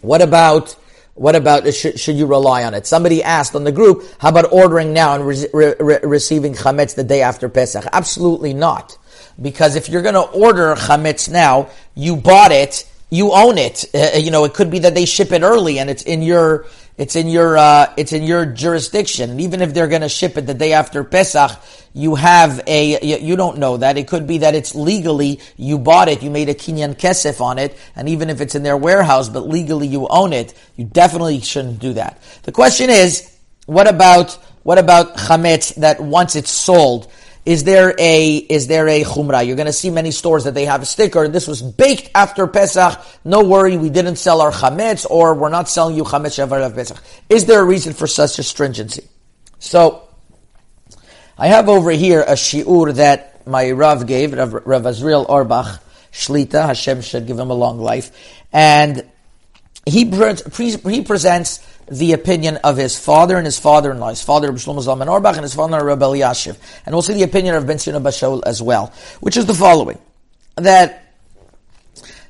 What 0.00 0.22
about 0.22 0.76
what 1.14 1.34
about 1.34 1.72
should, 1.72 1.98
should, 1.98 2.16
you 2.16 2.26
rely 2.26 2.64
on 2.64 2.74
it? 2.74 2.86
Somebody 2.86 3.22
asked 3.22 3.54
on 3.54 3.64
the 3.64 3.72
group, 3.72 4.04
how 4.18 4.28
about 4.28 4.52
ordering 4.52 4.92
now 4.92 5.14
and 5.14 5.26
re- 5.26 5.74
re- 5.80 5.98
receiving 6.02 6.52
chametz 6.52 6.94
the 6.94 7.04
day 7.04 7.22
after 7.22 7.48
Pesach? 7.48 7.86
Absolutely 7.90 8.52
not, 8.52 8.98
because 9.40 9.76
if 9.76 9.88
you're 9.88 10.02
going 10.02 10.14
to 10.14 10.20
order 10.20 10.74
chametz 10.74 11.30
now, 11.30 11.70
you 11.94 12.16
bought 12.16 12.52
it, 12.52 12.86
you 13.08 13.32
own 13.32 13.56
it. 13.56 13.86
Uh, 13.94 14.18
you 14.18 14.30
know, 14.30 14.44
it 14.44 14.52
could 14.52 14.70
be 14.70 14.80
that 14.80 14.94
they 14.94 15.06
ship 15.06 15.32
it 15.32 15.42
early 15.42 15.78
and 15.78 15.88
it's 15.88 16.02
in 16.02 16.20
your 16.20 16.66
It's 16.98 17.14
in 17.14 17.28
your 17.28 17.58
uh, 17.58 17.92
it's 17.98 18.12
in 18.12 18.22
your 18.22 18.46
jurisdiction, 18.46 19.30
and 19.30 19.40
even 19.42 19.60
if 19.60 19.74
they're 19.74 19.86
going 19.86 20.00
to 20.00 20.08
ship 20.08 20.38
it 20.38 20.46
the 20.46 20.54
day 20.54 20.72
after 20.72 21.04
Pesach, 21.04 21.50
you 21.92 22.14
have 22.14 22.62
a 22.66 23.04
you, 23.04 23.18
you, 23.18 23.36
don't 23.36 23.58
know 23.58 23.76
that 23.76 23.98
it 23.98 24.08
could 24.08 24.26
be 24.26 24.38
that 24.38 24.54
it's 24.54 24.74
legally 24.74 25.40
you 25.58 25.78
bought 25.78 26.08
it, 26.08 26.22
you 26.22 26.30
made 26.30 26.48
a 26.48 26.54
kinyan 26.54 26.94
kesef 26.94 27.42
on 27.42 27.58
it, 27.58 27.76
and 27.96 28.08
even 28.08 28.30
if 28.30 28.40
it's 28.40 28.54
in 28.54 28.62
their 28.62 28.78
warehouse, 28.78 29.28
but 29.28 29.46
legally 29.46 29.86
you 29.86 30.08
own 30.08 30.32
it, 30.32 30.54
you 30.76 30.86
definitely 30.86 31.40
shouldn't 31.40 31.80
do 31.80 31.92
that. 31.92 32.18
The 32.44 32.52
question 32.52 32.88
is, 32.88 33.30
what 33.66 33.86
about 33.86 34.32
what 34.62 34.78
about 34.78 35.16
chametz 35.16 35.74
that 35.74 36.00
once 36.00 36.34
it's 36.34 36.50
sold? 36.50 37.12
Is 37.46 37.62
there 37.62 37.94
a 37.96 38.36
is 38.36 38.66
there 38.66 38.88
a 38.88 39.04
chumrah? 39.04 39.46
You're 39.46 39.54
going 39.54 39.66
to 39.66 39.72
see 39.72 39.88
many 39.88 40.10
stores 40.10 40.42
that 40.44 40.54
they 40.54 40.64
have 40.64 40.82
a 40.82 40.84
sticker. 40.84 41.28
This 41.28 41.46
was 41.46 41.62
baked 41.62 42.10
after 42.12 42.48
Pesach. 42.48 43.00
No 43.24 43.44
worry, 43.44 43.76
we 43.76 43.88
didn't 43.88 44.16
sell 44.16 44.40
our 44.40 44.50
chametz, 44.50 45.06
or 45.08 45.32
we're 45.32 45.48
not 45.48 45.68
selling 45.68 45.96
you 45.96 46.02
chametz 46.02 46.42
of 46.42 46.74
Pesach. 46.74 47.00
Is 47.28 47.46
there 47.46 47.60
a 47.60 47.64
reason 47.64 47.92
for 47.92 48.08
such 48.08 48.40
a 48.40 48.42
stringency? 48.42 49.04
So, 49.60 50.08
I 51.38 51.46
have 51.46 51.68
over 51.68 51.92
here 51.92 52.22
a 52.22 52.32
shiur 52.32 52.92
that 52.94 53.46
my 53.46 53.70
Rav 53.70 54.08
gave, 54.08 54.32
Rav, 54.32 54.52
Rav 54.52 54.82
Azriel 54.82 55.24
Auerbach 55.28 55.80
Shlita. 56.12 56.66
Hashem 56.66 57.00
should 57.00 57.28
give 57.28 57.38
him 57.38 57.50
a 57.50 57.54
long 57.54 57.78
life, 57.78 58.10
and 58.52 59.06
he 59.86 60.04
pre- 60.04 60.76
he 60.92 61.02
presents 61.02 61.64
the 61.88 62.12
opinion 62.12 62.56
of 62.58 62.76
his 62.76 62.98
father 62.98 63.36
and 63.36 63.44
his 63.44 63.58
father-in-law, 63.58 64.10
his 64.10 64.22
father 64.22 64.48
Rabbi 64.48 64.58
Shlomo 64.58 64.84
Zalman 64.84 65.08
Auerbach 65.08 65.36
and 65.36 65.42
his 65.42 65.54
father 65.54 65.84
Rabbi 65.84 66.04
Elyashiv. 66.04 66.56
And 66.84 66.94
we'll 66.94 67.02
see 67.02 67.14
the 67.14 67.22
opinion 67.22 67.54
of 67.54 67.66
Ben 67.66 67.78
Zion 67.78 67.96
Abba 67.96 68.10
Shaul 68.10 68.42
as 68.44 68.60
well, 68.60 68.92
which 69.20 69.36
is 69.36 69.46
the 69.46 69.54
following. 69.54 69.98
That 70.56 71.14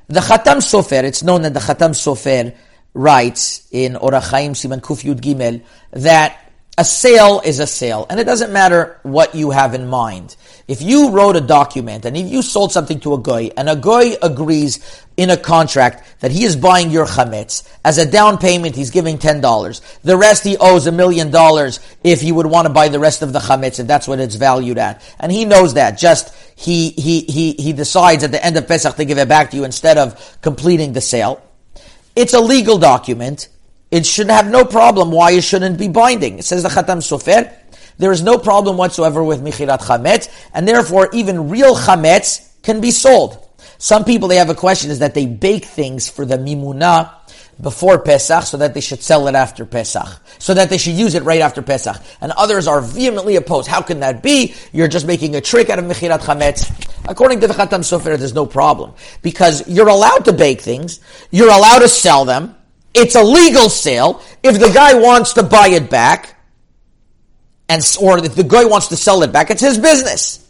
the 0.07 0.19
Khatam 0.19 0.57
Sofer, 0.57 1.03
it's 1.03 1.23
known 1.23 1.41
that 1.41 1.53
the 1.53 1.59
Khatam 1.59 1.91
Sofer 1.91 2.55
writes 2.93 3.67
in 3.71 3.93
Orach 3.93 4.29
Chaim 4.31 4.53
Siman 4.53 4.81
Kuf 4.81 5.03
Yud 5.03 5.21
Gimel 5.21 5.61
that 5.91 6.47
a 6.77 6.85
sale 6.85 7.41
is 7.43 7.59
a 7.59 7.65
sale, 7.65 8.05
and 8.09 8.19
it 8.19 8.25
doesn't 8.25 8.53
matter 8.53 8.99
what 9.01 9.33
you 9.33 9.49
have 9.49 9.73
in 9.73 9.87
mind. 9.87 10.35
If 10.67 10.81
you 10.81 11.09
wrote 11.09 11.35
a 11.35 11.41
document 11.41 12.05
and 12.05 12.15
if 12.15 12.31
you 12.31 12.43
sold 12.43 12.71
something 12.71 12.99
to 12.99 13.15
a 13.15 13.19
guy, 13.19 13.51
and 13.57 13.67
a 13.67 13.75
guy 13.75 14.15
agrees 14.21 15.05
in 15.17 15.29
a 15.29 15.37
contract 15.37 16.21
that 16.21 16.31
he 16.31 16.45
is 16.45 16.55
buying 16.55 16.89
your 16.91 17.05
chametz 17.05 17.67
as 17.83 17.97
a 17.97 18.09
down 18.09 18.37
payment, 18.37 18.75
he's 18.75 18.91
giving 18.91 19.17
ten 19.17 19.41
dollars. 19.41 19.81
The 20.03 20.15
rest 20.15 20.43
he 20.43 20.57
owes 20.57 20.87
a 20.87 20.91
million 20.91 21.31
dollars 21.31 21.79
if 22.03 22.21
he 22.21 22.31
would 22.31 22.45
want 22.45 22.67
to 22.67 22.73
buy 22.73 22.87
the 22.87 22.99
rest 22.99 23.21
of 23.21 23.33
the 23.33 23.39
chametz, 23.39 23.79
and 23.79 23.89
that's 23.89 24.07
what 24.07 24.19
it's 24.19 24.35
valued 24.35 24.77
at. 24.77 25.01
And 25.19 25.31
he 25.31 25.43
knows 25.43 25.73
that. 25.73 25.97
Just 25.97 26.33
he 26.55 26.91
he 26.91 27.21
he 27.21 27.53
he 27.53 27.73
decides 27.73 28.23
at 28.23 28.31
the 28.31 28.43
end 28.43 28.55
of 28.55 28.67
Pesach 28.67 28.95
to 28.95 29.05
give 29.05 29.17
it 29.17 29.27
back 29.27 29.51
to 29.51 29.57
you 29.57 29.65
instead 29.65 29.97
of 29.97 30.37
completing 30.41 30.93
the 30.93 31.01
sale. 31.01 31.41
It's 32.15 32.33
a 32.33 32.39
legal 32.39 32.77
document 32.77 33.49
it 33.89 34.05
should 34.05 34.29
have 34.29 34.49
no 34.49 34.65
problem 34.65 35.11
why 35.11 35.31
it 35.31 35.43
shouldn't 35.43 35.79
be 35.79 35.87
binding. 35.87 36.39
It 36.39 36.45
says 36.45 36.63
the 36.63 36.69
Khatam 36.69 36.97
Sofer, 36.97 37.53
there 37.97 38.11
is 38.11 38.21
no 38.21 38.37
problem 38.37 38.77
whatsoever 38.77 39.23
with 39.23 39.41
Mechirat 39.41 39.79
Chametz, 39.79 40.29
and 40.53 40.67
therefore 40.67 41.09
even 41.13 41.49
real 41.49 41.75
Chametz 41.75 42.51
can 42.63 42.81
be 42.81 42.91
sold. 42.91 43.46
Some 43.77 44.05
people, 44.05 44.27
they 44.27 44.37
have 44.37 44.49
a 44.49 44.55
question, 44.55 44.91
is 44.91 44.99
that 44.99 45.13
they 45.13 45.25
bake 45.25 45.65
things 45.65 46.09
for 46.09 46.25
the 46.25 46.37
Mimuna 46.37 47.11
before 47.61 47.99
Pesach 47.99 48.43
so 48.43 48.57
that 48.57 48.73
they 48.73 48.81
should 48.81 49.01
sell 49.01 49.27
it 49.27 49.35
after 49.35 49.65
Pesach. 49.65 50.07
So 50.39 50.53
that 50.53 50.69
they 50.69 50.77
should 50.77 50.93
use 50.93 51.15
it 51.15 51.23
right 51.23 51.41
after 51.41 51.61
Pesach. 51.61 51.97
And 52.21 52.31
others 52.33 52.67
are 52.67 52.81
vehemently 52.81 53.35
opposed. 53.35 53.67
How 53.67 53.81
can 53.81 53.99
that 54.01 54.21
be? 54.21 54.53
You're 54.71 54.87
just 54.87 55.07
making 55.07 55.35
a 55.35 55.41
trick 55.41 55.69
out 55.69 55.79
of 55.79 55.85
Mechirat 55.85 56.19
Chametz. 56.19 56.69
According 57.07 57.39
to 57.41 57.47
the 57.47 57.53
Khatam 57.53 57.79
Sofer, 57.79 58.17
there's 58.17 58.33
no 58.33 58.45
problem. 58.45 58.93
Because 59.21 59.67
you're 59.67 59.87
allowed 59.87 60.25
to 60.25 60.33
bake 60.33 60.61
things, 60.61 60.99
you're 61.31 61.51
allowed 61.51 61.79
to 61.79 61.87
sell 61.89 62.25
them, 62.25 62.55
it's 62.93 63.15
a 63.15 63.23
legal 63.23 63.69
sale. 63.69 64.21
If 64.43 64.59
the 64.59 64.71
guy 64.73 64.95
wants 64.95 65.33
to 65.33 65.43
buy 65.43 65.69
it 65.69 65.89
back, 65.89 66.35
and 67.69 67.81
or 68.01 68.17
if 68.23 68.35
the 68.35 68.43
guy 68.43 68.65
wants 68.65 68.87
to 68.87 68.95
sell 68.95 69.23
it 69.23 69.31
back, 69.31 69.51
it's 69.51 69.61
his 69.61 69.77
business. 69.77 70.43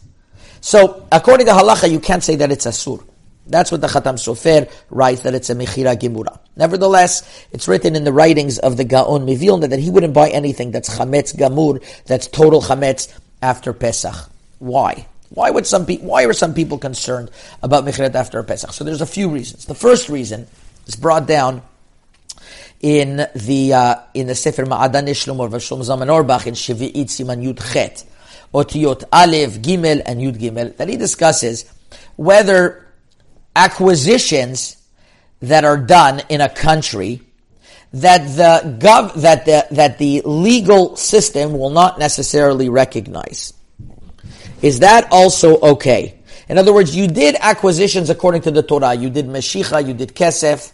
So, 0.60 1.06
according 1.12 1.46
to 1.46 1.52
halacha, 1.52 1.90
you 1.90 2.00
can't 2.00 2.22
say 2.22 2.36
that 2.36 2.50
it's 2.50 2.66
asur. 2.66 3.04
That's 3.48 3.72
what 3.72 3.80
the 3.80 3.86
Khatam 3.86 4.14
Sofer 4.14 4.70
writes, 4.90 5.22
that 5.22 5.34
it's 5.34 5.50
a 5.50 5.54
Mechira 5.54 5.96
Gemura. 5.96 6.38
Nevertheless, 6.56 7.46
it's 7.52 7.66
written 7.66 7.96
in 7.96 8.04
the 8.04 8.12
writings 8.12 8.58
of 8.58 8.76
the 8.76 8.84
Gaon 8.84 9.26
Mivilna 9.26 9.70
that 9.70 9.78
he 9.78 9.90
wouldn't 9.90 10.14
buy 10.14 10.28
anything 10.28 10.70
that's 10.70 10.96
Chametz 10.96 11.34
Gamur, 11.34 11.82
that's 12.04 12.26
total 12.26 12.60
Chametz 12.60 13.12
after 13.40 13.72
Pesach. 13.72 14.30
Why? 14.58 15.06
Why 15.30 15.50
would 15.50 15.66
some 15.66 15.86
people, 15.86 16.08
why 16.08 16.24
are 16.24 16.32
some 16.32 16.54
people 16.54 16.78
concerned 16.78 17.30
about 17.62 17.84
Mechirat 17.84 18.14
after 18.14 18.42
Pesach? 18.42 18.72
So 18.72 18.84
there's 18.84 19.00
a 19.00 19.06
few 19.06 19.28
reasons. 19.28 19.66
The 19.66 19.74
first 19.74 20.08
reason 20.08 20.46
is 20.86 20.96
brought 20.96 21.26
down 21.26 21.62
in 22.80 23.26
the 23.34 23.74
uh, 23.74 23.96
in 24.14 24.26
the 24.26 24.34
Sefer 24.34 24.64
Ma'adan 24.64 25.08
of 25.10 25.16
Shlomo 25.16 25.48
Zalman 25.48 26.08
Auerbach 26.08 26.46
in 26.46 26.54
Shevi'it 26.54 27.06
Siman 27.06 27.44
Yud 27.44 27.72
Chet, 27.72 28.04
Otiyot 28.54 29.04
Aleph, 29.12 29.60
Gimel, 29.60 30.02
and 30.06 30.20
Yud 30.20 30.38
Gimel, 30.38 30.76
that 30.76 30.88
he 30.88 30.96
discusses 30.96 31.70
whether 32.16 32.87
acquisitions 33.58 34.76
that 35.40 35.64
are 35.64 35.76
done 35.76 36.22
in 36.28 36.40
a 36.40 36.48
country 36.48 37.20
that 37.92 38.18
the 38.36 38.78
gov 38.78 39.14
that 39.14 39.44
the 39.46 39.66
that 39.72 39.98
the 39.98 40.22
legal 40.24 40.94
system 40.96 41.58
will 41.58 41.70
not 41.70 41.98
necessarily 41.98 42.68
recognize. 42.68 43.52
Is 44.62 44.80
that 44.80 45.08
also 45.10 45.58
okay? 45.74 46.18
In 46.48 46.56
other 46.56 46.72
words, 46.72 46.94
you 46.94 47.08
did 47.08 47.36
acquisitions 47.40 48.10
according 48.10 48.42
to 48.42 48.50
the 48.50 48.62
Torah. 48.62 48.94
You 48.94 49.10
did 49.10 49.26
Meshicha, 49.26 49.86
you 49.86 49.94
did 49.94 50.14
Kesef, 50.14 50.72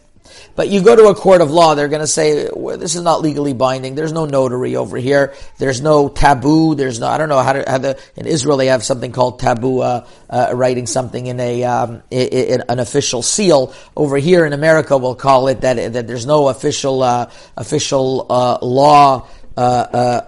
but 0.56 0.68
you 0.68 0.82
go 0.82 0.94
to 0.94 1.08
a 1.08 1.14
court 1.14 1.40
of 1.40 1.50
law, 1.50 1.74
they're 1.74 1.88
going 1.88 2.00
to 2.00 2.06
say, 2.06 2.48
well, 2.52 2.78
this 2.78 2.94
is 2.94 3.02
not 3.02 3.22
legally 3.22 3.52
binding. 3.52 3.94
There's 3.94 4.12
no 4.12 4.24
notary 4.24 4.76
over 4.76 4.96
here. 4.96 5.34
There's 5.58 5.80
no 5.80 6.08
taboo. 6.08 6.74
There's 6.74 7.00
no, 7.00 7.08
I 7.08 7.18
don't 7.18 7.28
know 7.28 7.40
how 7.40 7.54
to, 7.54 7.64
how 7.66 7.78
the, 7.78 8.00
in 8.16 8.26
Israel 8.26 8.56
they 8.56 8.66
have 8.66 8.84
something 8.84 9.12
called 9.12 9.40
taboo, 9.40 9.80
uh, 9.80 10.06
uh, 10.30 10.50
writing 10.54 10.86
something 10.86 11.26
in 11.26 11.40
a, 11.40 11.64
um, 11.64 12.02
in, 12.10 12.28
in 12.28 12.62
an 12.68 12.78
official 12.78 13.22
seal. 13.22 13.74
Over 13.96 14.16
here 14.18 14.46
in 14.46 14.52
America, 14.52 14.96
we'll 14.96 15.14
call 15.14 15.48
it 15.48 15.62
that, 15.62 15.92
that 15.94 16.06
there's 16.06 16.26
no 16.26 16.48
official, 16.48 17.02
uh, 17.02 17.30
official, 17.56 18.26
uh, 18.30 18.58
law, 18.62 19.28
uh, 19.56 19.60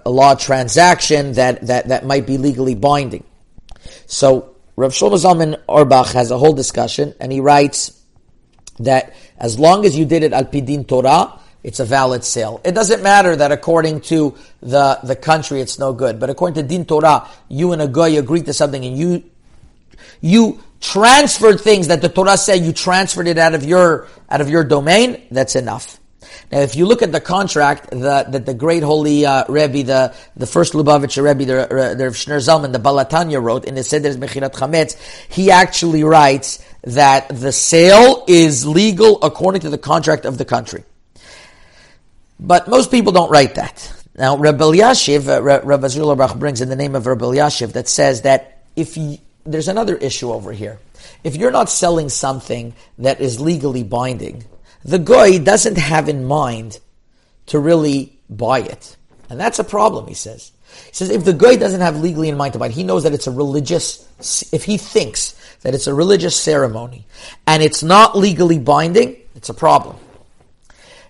uh, 0.05 0.11
law 0.11 0.35
transaction 0.35 1.33
that, 1.33 1.67
that, 1.67 1.89
that 1.89 2.05
might 2.05 2.27
be 2.27 2.39
legally 2.39 2.75
binding. 2.75 3.25
So, 4.07 4.57
Rav 4.77 4.93
Shlomo 4.93 5.17
Zalman 5.17 5.61
Auerbach 5.69 6.09
has 6.09 6.31
a 6.31 6.37
whole 6.37 6.53
discussion, 6.53 7.15
and 7.19 7.33
he 7.33 7.41
writes 7.41 7.96
that 8.81 9.15
as 9.39 9.59
long 9.59 9.85
as 9.85 9.97
you 9.97 10.05
did 10.05 10.23
it 10.23 10.33
al 10.33 10.45
pidin 10.45 10.87
Torah, 10.87 11.41
it's 11.63 11.81
a 11.81 11.85
valid 11.85 12.23
sale. 12.23 12.61
It 12.65 12.73
doesn't 12.73 13.03
matter 13.03 13.35
that 13.35 13.51
according 13.51 14.03
to 14.03 14.37
the, 14.61 15.01
the 15.03 15.17
country 15.17 15.61
it's 15.61 15.79
no 15.79 15.93
good, 15.93 16.21
but 16.21 16.31
according 16.31 16.63
to 16.63 16.69
din 16.69 16.85
Torah, 16.85 17.29
you 17.49 17.73
and 17.73 17.83
a 17.83 17.89
guy 17.89 18.09
agreed 18.09 18.47
to 18.47 18.53
something 18.53 18.85
and 18.85 18.97
you 18.97 19.25
you 20.21 20.63
transferred 20.81 21.61
things 21.61 21.89
that 21.89 22.03
the 22.03 22.09
Torah 22.09 22.37
said 22.37 22.61
you 22.61 22.73
transferred 22.73 23.27
it 23.27 23.39
out 23.39 23.55
of 23.55 23.65
your 23.65 24.07
out 24.31 24.41
of 24.41 24.49
your 24.49 24.65
domain. 24.65 25.23
That's 25.31 25.57
enough. 25.57 25.99
Now, 26.53 26.61
if 26.61 26.77
you 26.77 26.87
look 26.87 27.03
at 27.03 27.11
the 27.11 27.21
contract 27.21 27.91
that 27.91 28.31
the, 28.31 28.39
the 28.39 28.55
great 28.55 28.83
holy 28.83 29.27
uh, 29.27 29.45
Rebbe, 29.49 29.83
the, 29.83 30.15
the 30.37 30.47
first 30.47 30.75
Lubavitcher 30.75 31.23
Rebbe, 31.23 31.45
the, 31.45 31.95
the 31.97 32.05
Shneur 32.05 32.39
Zalman, 32.39 32.73
the 32.73 32.79
Baal 32.79 33.05
HaTanya 33.05 33.43
wrote 33.43 33.65
in 33.65 33.75
the 33.75 33.83
Seder's 33.83 34.17
Mechirat 34.17 34.53
Chametz, 34.53 34.97
he 35.29 35.51
actually 35.51 36.05
writes 36.05 36.65
that 36.87 37.29
the 37.29 37.51
sale 37.51 38.25
is 38.29 38.67
legal 38.67 39.21
according 39.23 39.61
to 39.63 39.71
the 39.71 39.79
contract 39.79 40.25
of 40.25 40.39
the 40.39 40.45
country. 40.45 40.85
But 42.39 42.69
most 42.69 42.91
people 42.91 43.13
don't 43.13 43.31
write 43.31 43.57
that. 43.57 43.93
Now, 44.17 44.37
Rabbi 44.37 44.63
Elyashiv, 44.63 45.29
uh, 45.29 45.43
Rabbi 45.43 45.87
Zul 45.89 46.39
brings 46.39 46.61
in 46.61 46.69
the 46.69 46.77
name 46.77 46.95
of 46.95 47.07
Rabbi 47.07 47.25
Elyashiv 47.25 47.73
that 47.73 47.89
says 47.89 48.23
that 48.23 48.63
if 48.77 48.97
you, 48.97 49.19
there's 49.45 49.69
another 49.69 49.97
issue 49.97 50.33
over 50.33 50.53
here. 50.53 50.79
If 51.25 51.35
you're 51.37 51.51
not 51.51 51.69
selling 51.69 52.09
something 52.09 52.73
that 52.99 53.21
is 53.21 53.41
legally 53.41 53.83
binding, 53.83 54.45
the 54.85 54.99
guy 54.99 55.39
doesn't 55.39 55.79
have 55.79 56.09
in 56.09 56.25
mind 56.25 56.79
to 57.47 57.59
really 57.59 58.17
buy 58.31 58.61
it. 58.61 58.97
And 59.29 59.41
that's 59.41 59.59
a 59.59 59.65
problem, 59.65 60.07
he 60.07 60.15
says. 60.15 60.53
He 60.87 60.93
says 60.93 61.11
if 61.11 61.25
the 61.25 61.33
guy 61.33 61.57
doesn't 61.57 61.81
have 61.81 62.01
legally 62.01 62.29
in 62.29 62.37
mind 62.37 62.53
to 62.55 62.59
buy 62.59 62.69
he 62.69 62.83
knows 62.83 63.05
that 63.05 63.13
it's 63.15 63.27
a 63.27 63.31
religious, 63.31 64.07
if 64.53 64.65
he 64.65 64.77
thinks 64.79 65.35
that 65.63 65.75
it's 65.75 65.87
a 65.87 65.95
religious 65.95 66.41
ceremony 66.41 67.07
and 67.47 67.63
it's 67.63 67.83
not 67.83 68.17
legally 68.17 68.59
binding, 68.59 69.17
it's 69.35 69.49
a 69.49 69.55
problem. 69.55 69.97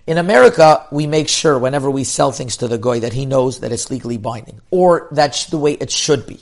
In 0.07 0.17
America, 0.17 0.87
we 0.89 1.05
make 1.05 1.27
sure 1.27 1.59
whenever 1.59 1.91
we 1.91 2.05
sell 2.05 2.31
things 2.31 2.57
to 2.57 2.69
the 2.69 2.77
guy 2.77 2.99
that 2.99 3.11
he 3.11 3.25
knows 3.25 3.59
that 3.59 3.73
it's 3.73 3.91
legally 3.91 4.17
binding, 4.17 4.61
or 4.71 5.09
that's 5.11 5.47
the 5.47 5.57
way 5.57 5.73
it 5.73 5.91
should 5.91 6.25
be. 6.25 6.39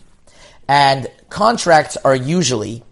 And 0.68 1.08
contracts 1.30 1.98
are 1.98 2.16
usually, 2.16 2.84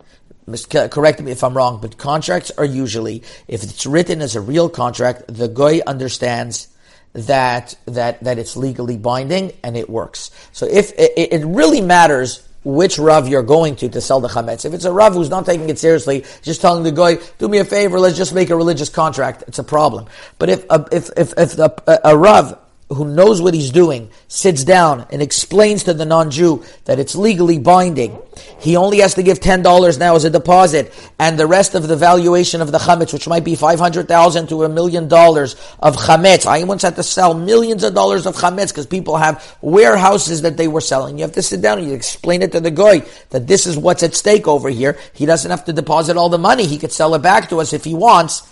correct 0.70 1.22
me 1.22 1.32
if 1.32 1.44
I'm 1.44 1.56
wrong, 1.56 1.80
but 1.80 2.00
contracts 2.00 2.51
are 2.58 2.65
usually, 2.65 3.22
if 3.48 3.62
it's 3.62 3.86
written 3.86 4.22
as 4.24 4.36
a 4.36 4.42
real 4.42 4.68
contract, 4.68 5.25
the 5.27 5.48
guy 5.48 5.82
understands 5.86 6.70
that 7.13 7.75
that 7.86 8.24
that 8.24 8.38
it's 8.39 8.58
legally 8.58 8.98
binding 8.98 9.53
and 9.63 9.77
it 9.77 9.89
works. 9.89 10.32
So 10.51 10.65
if 10.65 10.91
it, 10.98 11.13
it 11.15 11.46
really 11.46 11.82
matters 11.82 12.48
which 12.63 12.98
Rav 12.98 13.27
you're 13.27 13.43
going 13.43 13.75
to 13.77 13.89
to 13.89 14.01
sell 14.01 14.20
the 14.20 14.27
chametz. 14.27 14.65
If 14.65 14.74
it's 14.74 14.86
a 14.86 14.91
Rav 14.91 15.13
who's 15.13 15.29
not 15.29 15.46
taking 15.46 15.70
it 15.70 15.77
seriously, 15.79 16.25
just 16.41 16.62
telling 16.62 16.84
the 16.84 16.91
guy, 16.91 17.17
do 17.38 17.48
me 17.48 17.58
a 17.60 17.65
favor, 17.65 18.00
let's 18.00 18.17
just 18.17 18.34
make 18.34 18.50
a 18.50 18.55
religious 18.55 18.89
contract, 18.89 19.43
it's 19.48 19.60
a 19.60 19.63
problem. 19.63 20.08
But 20.39 20.50
if, 20.50 20.65
uh, 20.70 20.86
if, 20.91 21.10
if, 21.17 21.34
if 21.38 21.53
the, 21.53 21.74
a, 21.88 22.13
a 22.13 22.17
Rav 22.17 22.58
who 22.90 23.06
knows 23.06 23.42
what 23.42 23.54
he's 23.54 23.72
doing 23.72 24.10
sits 24.28 24.63
down 24.63 25.08
and 25.12 25.22
explains 25.22 25.84
to 25.84 25.94
the 25.94 26.06
non-Jew 26.06 26.63
that 26.86 27.00
it's 27.00 27.16
legally 27.16 27.58
binding, 27.58 28.18
he 28.60 28.75
only 28.75 29.00
has 29.00 29.16
to 29.16 29.24
give 29.24 29.40
$10 29.40 30.00
now 30.00 30.16
as 30.16 30.25
a 30.25 30.30
deposit, 30.30 30.94
and 31.20 31.38
the 31.38 31.48
rest 31.48 31.75
of 31.75 31.88
the 31.88 31.96
valuation 31.96 32.62
of 32.62 32.72
the 32.72 32.78
chametz, 32.78 33.13
which 33.13 33.28
might 33.28 33.44
be 33.44 33.56
500,000 33.56 34.48
to 34.50 34.63
a 34.63 34.70
million 34.70 35.08
dollars 35.08 35.56
of 35.80 35.96
chametz. 35.96 36.46
I 36.46 36.63
once 36.63 36.82
had 36.82 36.96
to 36.96 37.04
sell 37.04 37.34
millions 37.34 37.84
of 37.84 37.94
dollars 37.94 38.25
of 38.25 38.36
chametz 38.36 38.70
because 38.70 38.88
people 38.88 39.18
have 39.18 39.58
warehouses 39.62 40.42
that 40.44 40.58
they 40.58 40.68
were 40.68 40.82
selling. 40.82 41.18
You 41.18 41.24
have 41.24 41.34
to 41.34 41.42
sit 41.42 41.62
down 41.62 41.80
and 41.80 41.88
you 41.88 41.94
explain 41.94 42.42
it 42.42 42.52
to 42.54 42.60
the 42.60 42.72
guy 42.72 43.04
that 43.30 43.48
this 43.48 43.66
is 43.66 43.78
what's 43.78 44.04
at 44.04 44.16
stake 44.16 44.48
over 44.48 44.70
here. 44.70 44.98
He 45.13 45.25
doesn't 45.25 45.50
have 45.50 45.66
to 45.66 45.74
deposit 45.74 46.18
all 46.18 46.30
the 46.30 46.38
money. 46.38 46.66
He 46.66 46.78
could 46.78 46.92
sell 46.92 47.16
it 47.16 47.22
back 47.22 47.50
to 47.50 47.60
us 47.60 47.74
if 47.74 47.84
he 47.84 47.94
wants. 47.94 48.50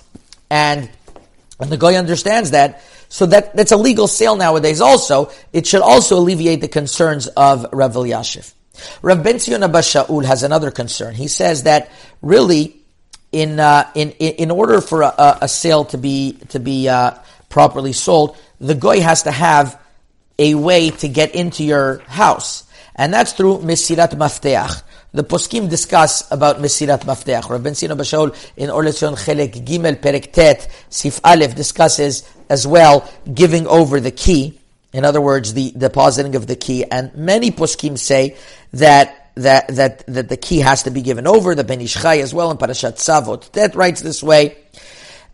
And, 0.49 0.89
and 1.59 1.69
the 1.69 1.77
guy 1.77 1.95
understands 1.95 2.51
that. 2.51 2.83
So 3.11 3.25
that, 3.25 3.53
that's 3.57 3.73
a 3.73 3.77
legal 3.77 4.07
sale 4.07 4.37
nowadays 4.37 4.79
also. 4.79 5.31
It 5.51 5.67
should 5.67 5.81
also 5.81 6.17
alleviate 6.17 6.61
the 6.61 6.69
concerns 6.69 7.27
of 7.27 7.65
Rav 7.73 7.91
Elyashiv. 7.93 8.53
Rav 9.01 9.21
Ben 9.21 9.37
Zion 9.37 9.59
Shaul 9.59 10.23
has 10.23 10.43
another 10.43 10.71
concern. 10.71 11.13
He 11.13 11.27
says 11.27 11.63
that 11.63 11.91
really, 12.21 12.77
in, 13.33 13.59
uh, 13.59 13.91
in, 13.95 14.11
in 14.11 14.49
order 14.49 14.79
for 14.79 15.01
a, 15.01 15.39
a, 15.41 15.47
sale 15.49 15.83
to 15.85 15.97
be, 15.97 16.39
to 16.49 16.59
be 16.61 16.87
uh, 16.87 17.15
properly 17.49 17.91
sold, 17.91 18.37
the 18.61 18.75
goy 18.75 19.01
has 19.01 19.23
to 19.23 19.31
have 19.31 19.77
a 20.39 20.55
way 20.55 20.91
to 20.91 21.09
get 21.09 21.35
into 21.35 21.65
your 21.65 21.99
house. 22.07 22.63
And 22.95 23.13
that's 23.13 23.33
through 23.33 23.57
Mesirat 23.57 24.11
Mafteach. 24.11 24.83
The 25.13 25.25
poskim 25.25 25.69
discuss 25.69 26.23
about 26.31 26.59
Mesirat 26.59 27.01
Mafteach. 27.01 27.61
Ben 27.61 27.75
Zion 27.75 27.91
Abba 27.91 28.33
in 28.55 28.69
Or 28.69 28.81
LeTzion 28.81 29.17
Chelek 29.17 29.65
Gimel 29.65 29.99
Perek 29.99 30.31
Tet 30.31 30.71
Sif 30.89 31.19
Aleph 31.25 31.53
discusses 31.53 32.23
as 32.49 32.65
well 32.65 33.09
giving 33.33 33.67
over 33.67 33.99
the 33.99 34.11
key. 34.11 34.57
In 34.93 35.03
other 35.03 35.19
words, 35.19 35.53
the 35.53 35.71
depositing 35.71 36.35
of 36.35 36.47
the 36.47 36.55
key. 36.55 36.85
And 36.85 37.13
many 37.13 37.51
poskim 37.51 37.97
say 37.97 38.37
that 38.71 39.33
that 39.35 39.67
that 39.75 40.05
that 40.07 40.29
the 40.29 40.37
key 40.37 40.59
has 40.59 40.83
to 40.83 40.91
be 40.91 41.01
given 41.01 41.27
over. 41.27 41.55
The 41.55 41.65
Ben 41.65 41.81
Ish 41.81 41.95
Chai 42.01 42.19
as 42.19 42.33
well 42.33 42.49
in 42.49 42.55
Parashat 42.55 42.93
Tzavot. 42.93 43.51
That 43.51 43.75
writes 43.75 44.01
this 44.01 44.23
way. 44.23 44.57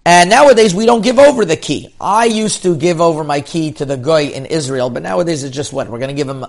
And 0.06 0.30
nowadays 0.32 0.74
we 0.74 0.88
don't 0.88 1.04
give 1.04 1.20
over 1.20 1.46
the 1.46 1.58
key. 1.58 1.94
I 2.02 2.26
used 2.26 2.64
to 2.64 2.76
give 2.76 3.00
over 3.00 3.24
my 3.24 3.42
key 3.42 3.74
to 3.74 3.86
the 3.86 3.98
guy 3.98 4.22
in 4.22 4.48
Israel, 4.48 4.90
but 4.90 5.04
nowadays 5.04 5.44
it's 5.44 5.56
just 5.56 5.72
what 5.72 5.88
we're 5.88 6.00
going 6.00 6.16
to 6.16 6.16
give 6.16 6.30
him 6.30 6.46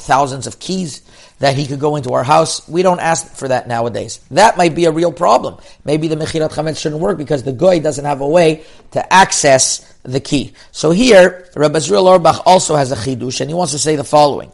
thousands 0.00 0.46
of 0.46 0.58
keys 0.58 1.02
that 1.38 1.56
he 1.56 1.66
could 1.66 1.80
go 1.80 1.96
into 1.96 2.12
our 2.12 2.22
house. 2.22 2.66
We 2.68 2.82
don't 2.82 3.00
ask 3.00 3.34
for 3.34 3.48
that 3.48 3.66
nowadays. 3.66 4.20
That 4.30 4.56
might 4.56 4.74
be 4.74 4.84
a 4.84 4.92
real 4.92 5.12
problem. 5.12 5.58
Maybe 5.84 6.08
the 6.08 6.16
Mechirat 6.16 6.50
Chametz 6.52 6.78
shouldn't 6.78 7.00
work 7.00 7.18
because 7.18 7.42
the 7.42 7.52
guy 7.52 7.78
doesn't 7.78 8.04
have 8.04 8.20
a 8.20 8.28
way 8.28 8.64
to 8.92 9.12
access 9.12 9.80
the 10.02 10.20
key. 10.20 10.52
So 10.72 10.90
here, 10.90 11.48
Rabbi 11.56 11.78
Azriel 11.78 12.06
Auerbach 12.06 12.42
also 12.46 12.76
has 12.76 12.92
a 12.92 12.96
chidush, 12.96 13.40
and 13.40 13.50
he 13.50 13.54
wants 13.54 13.72
to 13.72 13.78
say 13.78 13.96
the 13.96 14.04
following. 14.04 14.52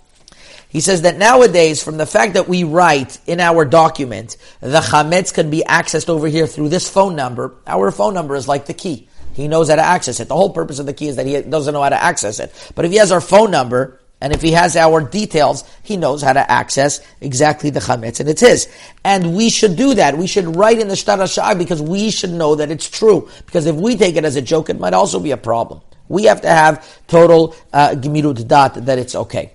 He 0.68 0.80
says 0.80 1.02
that 1.02 1.16
nowadays, 1.16 1.82
from 1.82 1.96
the 1.96 2.06
fact 2.06 2.34
that 2.34 2.48
we 2.48 2.64
write 2.64 3.18
in 3.26 3.40
our 3.40 3.64
document, 3.64 4.36
the 4.60 4.80
chametz 4.80 5.32
can 5.32 5.48
be 5.48 5.64
accessed 5.66 6.08
over 6.08 6.26
here 6.28 6.46
through 6.46 6.68
this 6.68 6.90
phone 6.90 7.16
number. 7.16 7.54
Our 7.66 7.90
phone 7.90 8.14
number 8.14 8.34
is 8.34 8.46
like 8.46 8.66
the 8.66 8.74
key. 8.74 9.08
He 9.32 9.48
knows 9.48 9.68
how 9.68 9.76
to 9.76 9.82
access 9.82 10.18
it. 10.20 10.28
The 10.28 10.34
whole 10.34 10.50
purpose 10.50 10.78
of 10.78 10.86
the 10.86 10.92
key 10.92 11.08
is 11.08 11.16
that 11.16 11.26
he 11.26 11.40
doesn't 11.42 11.72
know 11.72 11.82
how 11.82 11.90
to 11.90 12.02
access 12.02 12.40
it. 12.40 12.52
But 12.74 12.84
if 12.84 12.90
he 12.90 12.98
has 12.98 13.12
our 13.12 13.20
phone 13.20 13.50
number, 13.50 14.00
and 14.20 14.32
if 14.32 14.40
he 14.40 14.52
has 14.52 14.76
our 14.76 15.02
details, 15.02 15.62
he 15.82 15.96
knows 15.96 16.22
how 16.22 16.32
to 16.32 16.50
access 16.50 17.00
exactly 17.20 17.68
the 17.68 17.80
chametz, 17.80 18.18
and 18.18 18.28
it's 18.28 18.40
his. 18.40 18.68
And 19.04 19.36
we 19.36 19.50
should 19.50 19.76
do 19.76 19.94
that. 19.94 20.16
We 20.16 20.26
should 20.26 20.56
write 20.56 20.78
in 20.78 20.88
the 20.88 20.96
shtar 20.96 21.18
hashar 21.18 21.58
because 21.58 21.82
we 21.82 22.10
should 22.10 22.30
know 22.30 22.54
that 22.54 22.70
it's 22.70 22.88
true. 22.88 23.28
Because 23.44 23.66
if 23.66 23.76
we 23.76 23.96
take 23.96 24.16
it 24.16 24.24
as 24.24 24.36
a 24.36 24.42
joke, 24.42 24.70
it 24.70 24.80
might 24.80 24.94
also 24.94 25.20
be 25.20 25.32
a 25.32 25.36
problem. 25.36 25.82
We 26.08 26.24
have 26.24 26.40
to 26.42 26.48
have 26.48 26.86
total 27.08 27.54
uh, 27.72 27.94
dat 27.94 28.86
that 28.86 28.98
it's 28.98 29.14
okay. 29.14 29.52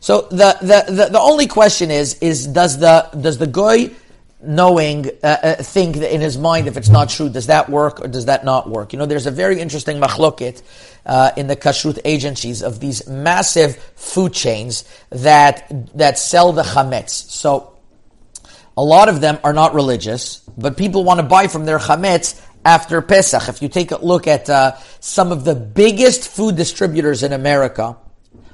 So 0.00 0.22
the, 0.30 0.56
the, 0.60 0.92
the, 0.92 1.08
the, 1.12 1.20
only 1.20 1.46
question 1.46 1.90
is, 1.90 2.14
is 2.20 2.46
does 2.46 2.78
the, 2.78 3.08
does 3.20 3.38
the 3.38 3.46
goy 3.46 3.90
knowing, 4.40 5.06
uh, 5.22 5.26
uh, 5.42 5.54
think 5.56 5.96
in 5.96 6.20
his 6.20 6.38
mind 6.38 6.68
if 6.68 6.76
it's 6.76 6.88
not 6.88 7.08
true, 7.08 7.28
does 7.28 7.46
that 7.46 7.68
work 7.68 8.00
or 8.00 8.08
does 8.08 8.26
that 8.26 8.44
not 8.44 8.68
work? 8.68 8.92
You 8.92 8.98
know, 8.98 9.06
there's 9.06 9.26
a 9.26 9.30
very 9.30 9.60
interesting 9.60 10.00
machloket 10.00 10.62
uh, 11.06 11.32
in 11.36 11.46
the 11.48 11.56
kashrut 11.56 11.98
agencies 12.04 12.62
of 12.62 12.80
these 12.80 13.08
massive 13.08 13.76
food 13.96 14.32
chains 14.32 14.84
that 15.10 15.70
that 15.96 16.18
sell 16.18 16.52
the 16.52 16.62
chametz. 16.62 17.10
So 17.10 17.76
a 18.76 18.84
lot 18.84 19.08
of 19.08 19.20
them 19.20 19.38
are 19.42 19.52
not 19.52 19.74
religious, 19.74 20.38
but 20.56 20.76
people 20.76 21.02
want 21.02 21.18
to 21.18 21.26
buy 21.26 21.48
from 21.48 21.64
their 21.64 21.78
chametz 21.78 22.40
after 22.64 23.02
Pesach. 23.02 23.48
If 23.48 23.60
you 23.60 23.68
take 23.68 23.90
a 23.90 24.04
look 24.04 24.28
at 24.28 24.48
uh, 24.48 24.76
some 25.00 25.32
of 25.32 25.44
the 25.44 25.54
biggest 25.54 26.28
food 26.28 26.54
distributors 26.56 27.22
in 27.22 27.32
America, 27.32 27.96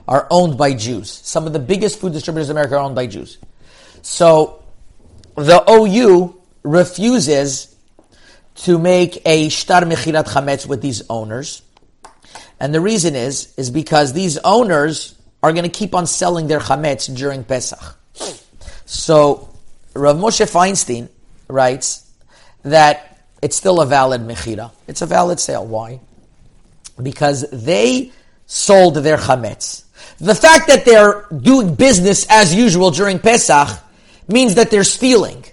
are 0.06 0.26
owned 0.30 0.58
by 0.58 0.74
Jews. 0.74 1.10
Some 1.10 1.46
of 1.46 1.52
the 1.52 1.58
biggest 1.58 1.98
food 1.98 2.12
distributors 2.12 2.50
in 2.50 2.56
America 2.56 2.76
are 2.76 2.80
owned 2.80 2.94
by 2.94 3.06
Jews. 3.06 3.38
So 4.02 4.62
the 5.36 5.62
OU 5.68 6.40
refuses 6.62 7.74
to 8.56 8.78
make 8.78 9.20
a 9.26 9.48
shtar 9.48 9.82
mechirat 9.82 10.26
chametz 10.26 10.66
with 10.66 10.80
these 10.80 11.02
owners. 11.10 11.62
And 12.60 12.74
the 12.74 12.80
reason 12.80 13.14
is, 13.14 13.52
is 13.56 13.70
because 13.70 14.12
these 14.12 14.38
owners 14.38 15.14
are 15.42 15.52
going 15.52 15.64
to 15.64 15.70
keep 15.70 15.94
on 15.94 16.06
selling 16.06 16.46
their 16.46 16.60
chametz 16.60 17.14
during 17.14 17.44
Pesach. 17.44 17.98
So 18.86 19.48
Rav 19.94 20.16
Moshe 20.16 20.50
Feinstein 20.50 21.08
writes 21.48 22.10
that 22.62 23.18
it's 23.42 23.56
still 23.56 23.80
a 23.80 23.86
valid 23.86 24.22
mechira. 24.22 24.70
It's 24.86 25.02
a 25.02 25.06
valid 25.06 25.40
sale. 25.40 25.66
Why? 25.66 26.00
Because 27.02 27.44
they 27.50 28.12
sold 28.46 28.94
their 28.96 29.16
chametz. 29.16 29.84
The 30.18 30.34
fact 30.34 30.68
that 30.68 30.84
they're 30.84 31.26
doing 31.36 31.74
business 31.74 32.26
as 32.30 32.54
usual 32.54 32.90
during 32.90 33.18
Pesach 33.18 33.68
means 34.28 34.54
that 34.56 34.70
they're 34.70 34.84
stealing. 34.84 35.44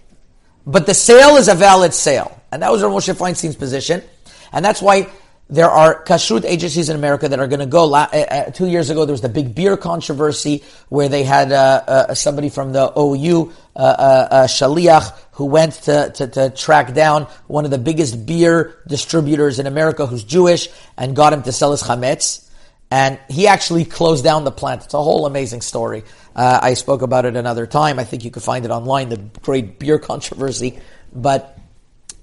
But 0.66 0.86
the 0.86 0.94
sale 0.94 1.38
is 1.38 1.48
a 1.48 1.56
valid 1.56 1.94
sale. 1.94 2.40
And 2.52 2.62
that 2.62 2.72
was 2.72 2.84
Rav 2.84 2.92
Moshe 2.92 3.14
Feinstein's 3.14 3.56
position. 3.56 4.04
And 4.52 4.64
that's 4.64 4.82
why 4.82 5.08
there 5.52 5.70
are 5.70 6.04
kashrut 6.06 6.46
agencies 6.46 6.88
in 6.90 6.96
America 6.96 7.28
that 7.28 7.40
are 7.40 7.48
going 7.48 7.60
to 7.60 7.66
go. 7.66 7.94
Uh, 7.94 8.08
uh, 8.14 8.52
two 8.52 8.68
years 8.68 8.90
ago, 8.90 9.04
there 9.06 9.14
was 9.14 9.22
the 9.22 9.30
big 9.30 9.54
beer 9.54 9.76
controversy 9.76 10.64
where 10.88 11.10
they 11.10 11.24
had 11.24 11.52
uh, 11.52 11.84
uh, 11.88 12.14
somebody 12.14 12.50
from 12.50 12.72
the 12.72 12.92
OU, 12.98 13.52
uh, 13.76 13.80
uh, 13.80 14.48
Shaliach, 14.48 15.14
who 15.34 15.46
went 15.46 15.74
to, 15.74 16.12
to, 16.16 16.28
to, 16.28 16.50
track 16.52 16.94
down 16.94 17.24
one 17.48 17.66
of 17.66 17.72
the 17.72 17.78
biggest 17.78 18.26
beer 18.26 18.78
distributors 18.88 19.60
in 19.60 19.68
America 19.68 20.06
who's 20.06 20.24
Jewish 20.24 20.70
and 20.98 21.16
got 21.16 21.34
him 21.34 21.44
to 21.44 21.52
sell 21.52 21.72
his 21.72 21.84
chametz. 21.84 22.50
And 22.92 23.18
he 23.30 23.48
actually 23.48 23.86
closed 23.86 24.24
down 24.24 24.44
the 24.44 24.52
plant. 24.52 24.84
It's 24.84 24.94
a 24.94 25.02
whole 25.02 25.26
amazing 25.26 25.62
story. 25.62 26.04
I 26.36 26.74
spoke 26.74 27.02
about 27.02 27.26
it 27.26 27.38
another 27.38 27.66
time. 27.66 28.00
I 28.00 28.04
think 28.04 28.26
you 28.26 28.32
could 28.32 28.44
find 28.44 28.66
it 28.66 28.72
online, 28.72 29.10
the 29.10 29.18
great 29.42 29.80
beer 29.80 29.98
controversy. 30.12 30.78
But, 31.14 31.58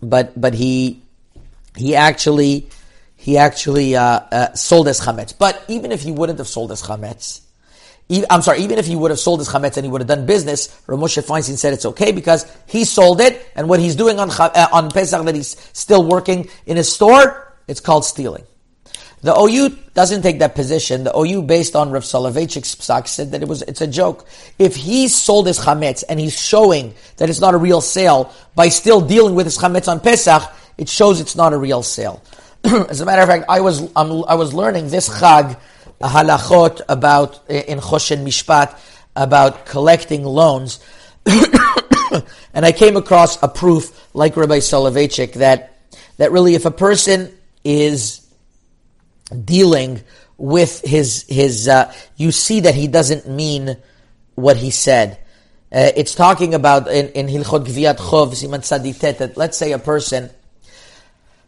but, 0.03 0.39
but 0.39 0.53
he, 0.53 1.03
he 1.75 1.97
actually, 1.97 2.69
he 3.17 3.39
actually 3.39 3.97
uh, 3.97 4.03
uh, 4.03 4.55
sold 4.55 4.87
his 4.87 5.01
chametz. 5.01 5.37
But 5.37 5.65
even 5.69 5.91
if 5.91 6.03
he 6.03 6.13
wouldn't 6.13 6.39
have 6.39 6.49
sold 6.49 6.71
his 6.71 6.83
chametz, 6.83 7.41
I'm 8.31 8.43
sorry, 8.43 8.61
even 8.61 8.79
if 8.79 8.87
he 8.87 8.97
would 8.97 9.11
have 9.11 9.21
sold 9.21 9.41
his 9.41 9.49
chametz 9.49 9.77
and 9.77 9.85
he 9.85 9.91
would 9.91 10.01
have 10.01 10.09
done 10.09 10.25
business, 10.25 10.81
Rav 10.87 10.99
Moshe 10.99 11.23
Feinstein 11.23 11.59
said 11.59 11.75
it's 11.75 11.85
okay 11.85 12.13
because 12.13 12.51
he 12.67 12.85
sold 12.85 13.21
it, 13.21 13.47
and 13.55 13.69
what 13.69 13.81
he's 13.81 13.97
doing 13.97 14.19
on 14.19 14.31
uh, 14.31 14.69
on 14.73 14.91
Pesach 14.91 15.23
that 15.27 15.35
he's 15.35 15.59
still 15.75 16.03
working 16.03 16.49
in 16.65 16.79
his 16.79 16.91
store, 16.91 17.55
it's 17.67 17.81
called 17.81 18.07
stealing. 18.07 18.45
The 19.21 19.37
OU 19.37 19.77
doesn't 19.95 20.23
take 20.23 20.39
that 20.39 20.55
position. 20.55 21.05
The 21.05 21.17
OU, 21.17 21.43
based 21.43 21.75
on 21.75 21.91
Rav 21.91 22.05
Soloveitchik's 22.05 22.77
psak, 22.77 23.09
said 23.09 23.33
that 23.33 23.43
it 23.43 23.49
was 23.49 23.63
it's 23.63 23.81
a 23.81 23.87
joke. 23.87 24.29
If 24.59 24.77
he 24.77 25.09
sold 25.09 25.49
his 25.49 25.59
chametz 25.59 26.05
and 26.09 26.21
he's 26.21 26.41
showing 26.41 26.95
that 27.17 27.29
it's 27.29 27.41
not 27.41 27.55
a 27.55 27.59
real 27.59 27.81
sale 27.81 28.33
by 28.55 28.69
still 28.69 29.01
dealing 29.01 29.35
with 29.35 29.47
his 29.47 29.59
chametz 29.59 29.89
on 29.89 29.99
Pesach, 29.99 30.43
it 30.77 30.89
shows 30.89 31.21
it's 31.21 31.35
not 31.35 31.53
a 31.53 31.59
real 31.59 31.83
sale. 31.83 32.23
As 32.65 33.01
a 33.01 33.07
matter 33.07 33.23
of 33.23 33.29
fact, 33.29 33.47
I 33.49 33.61
was 33.61 33.81
um, 33.97 34.25
I 34.29 34.35
was 34.35 34.55
learning 34.55 34.89
this 34.89 35.09
chag 35.09 35.59
halachot 36.01 36.83
about 36.89 37.51
in 37.51 37.81
Choshen 37.81 38.25
Mishpat 38.25 38.79
about 39.17 39.67
collecting 39.67 40.25
loans, 40.25 40.79
and 41.27 42.65
I 42.65 42.71
came 42.71 42.97
across 42.97 43.43
a 43.43 43.49
proof 43.49 44.09
like 44.15 44.37
Rabbi 44.37 44.59
Soloveitchik 44.59 45.35
that 45.35 45.75
that 46.19 46.31
really 46.31 46.55
if 46.55 46.67
a 46.67 46.71
person 46.71 47.37
is 47.65 48.28
dealing 49.45 50.03
with 50.37 50.81
his 50.83 51.25
his 51.29 51.69
uh, 51.69 51.93
you 52.17 52.33
see 52.33 52.61
that 52.61 52.75
he 52.75 52.87
doesn't 52.87 53.29
mean 53.29 53.77
what 54.35 54.57
he 54.57 54.71
said. 54.71 55.19
Uh, 55.71 55.91
it's 55.97 56.15
talking 56.15 56.55
about 56.55 56.89
in, 56.89 57.27
Hilchot 57.27 57.67
Gviat 57.67 57.99
Chov 57.99 58.33
Siman 58.33 58.61
Tzaditet 58.61 59.19
that 59.19 59.37
let's 59.37 59.59
say 59.59 59.73
a 59.73 59.79
person 59.79 60.31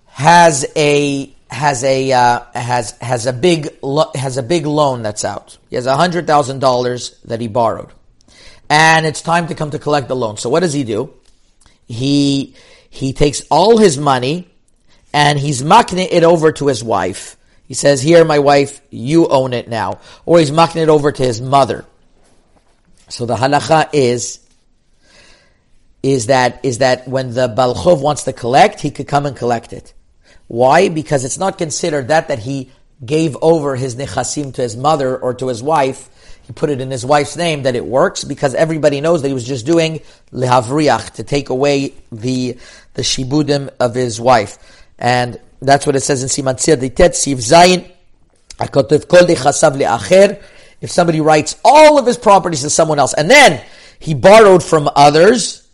has 0.06 0.66
a 0.76 1.34
has 1.48 1.82
a 1.84 2.12
uh, 2.12 2.40
has 2.54 2.92
has 3.00 3.26
a 3.26 3.32
big 3.32 3.68
lo- 3.80 4.10
has 4.14 4.36
a 4.36 4.42
big 4.42 4.66
loan 4.66 5.02
that's 5.02 5.24
out. 5.24 5.56
He 5.70 5.76
has 5.76 5.86
hundred 5.86 6.26
thousand 6.26 6.58
dollars 6.58 7.18
that 7.24 7.40
he 7.40 7.48
borrowed, 7.48 7.90
and 8.68 9.06
it's 9.06 9.22
time 9.22 9.48
to 9.48 9.54
come 9.54 9.70
to 9.70 9.78
collect 9.78 10.08
the 10.08 10.16
loan. 10.16 10.36
So 10.36 10.50
what 10.50 10.60
does 10.60 10.74
he 10.74 10.84
do? 10.84 11.14
He 11.86 12.54
he 12.90 13.12
takes 13.12 13.42
all 13.50 13.78
his 13.78 13.96
money 13.96 14.48
and 15.12 15.38
he's 15.38 15.62
makne 15.62 16.06
it 16.10 16.24
over 16.24 16.52
to 16.52 16.66
his 16.66 16.84
wife. 16.84 17.36
He 17.70 17.74
says, 17.74 18.02
here, 18.02 18.24
my 18.24 18.40
wife, 18.40 18.80
you 18.90 19.28
own 19.28 19.52
it 19.52 19.68
now. 19.68 20.00
Or 20.26 20.40
he's 20.40 20.50
mucking 20.50 20.82
it 20.82 20.88
over 20.88 21.12
to 21.12 21.22
his 21.22 21.40
mother. 21.40 21.84
So 23.08 23.26
the 23.26 23.36
halacha 23.36 23.90
is, 23.92 24.40
is 26.02 26.26
that, 26.26 26.64
is 26.64 26.78
that 26.78 27.06
when 27.06 27.32
the 27.32 27.48
Balchov 27.48 28.02
wants 28.02 28.24
to 28.24 28.32
collect, 28.32 28.80
he 28.80 28.90
could 28.90 29.06
come 29.06 29.24
and 29.24 29.36
collect 29.36 29.72
it. 29.72 29.94
Why? 30.48 30.88
Because 30.88 31.24
it's 31.24 31.38
not 31.38 31.58
considered 31.58 32.08
that, 32.08 32.26
that 32.26 32.40
he 32.40 32.72
gave 33.06 33.36
over 33.40 33.76
his 33.76 33.94
nechasim 33.94 34.52
to 34.54 34.62
his 34.62 34.76
mother 34.76 35.16
or 35.16 35.34
to 35.34 35.46
his 35.46 35.62
wife. 35.62 36.08
He 36.42 36.52
put 36.52 36.70
it 36.70 36.80
in 36.80 36.90
his 36.90 37.06
wife's 37.06 37.36
name 37.36 37.62
that 37.62 37.76
it 37.76 37.86
works 37.86 38.24
because 38.24 38.52
everybody 38.56 39.00
knows 39.00 39.22
that 39.22 39.28
he 39.28 39.34
was 39.34 39.46
just 39.46 39.64
doing 39.64 40.00
lehavriach, 40.32 41.10
to 41.10 41.22
take 41.22 41.50
away 41.50 41.94
the, 42.10 42.58
the 42.94 43.02
shibudim 43.02 43.70
of 43.78 43.94
his 43.94 44.20
wife. 44.20 44.58
And 44.98 45.38
that's 45.61 45.85
what 45.85 45.95
it 45.95 46.01
says 46.01 46.21
in 46.23 46.29
Siman 46.29 46.55
Tzir 46.55 46.77
Ditet, 46.79 47.11
Siv 47.11 47.37
Zayin, 47.37 47.89
Akotev 48.59 49.07
Kol 49.07 49.21
Dechasav 49.21 49.77
Le'acher, 49.77 50.41
if 50.81 50.91
somebody 50.91 51.21
writes 51.21 51.57
all 51.63 51.97
of 51.97 52.05
his 52.05 52.17
properties 52.17 52.61
to 52.61 52.69
someone 52.69 52.99
else, 52.99 53.13
and 53.13 53.29
then 53.29 53.61
he 53.99 54.13
borrowed 54.13 54.63
from 54.63 54.89
others, 54.95 55.67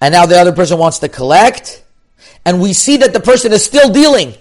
and 0.00 0.12
now 0.12 0.26
the 0.26 0.38
other 0.38 0.52
person 0.52 0.78
wants 0.78 0.98
to 1.00 1.08
collect, 1.08 1.82
and 2.44 2.60
we 2.60 2.72
see 2.72 2.96
that 2.98 3.12
the 3.12 3.20
person 3.20 3.52
is 3.52 3.64
still 3.64 3.90
dealing. 3.90 4.34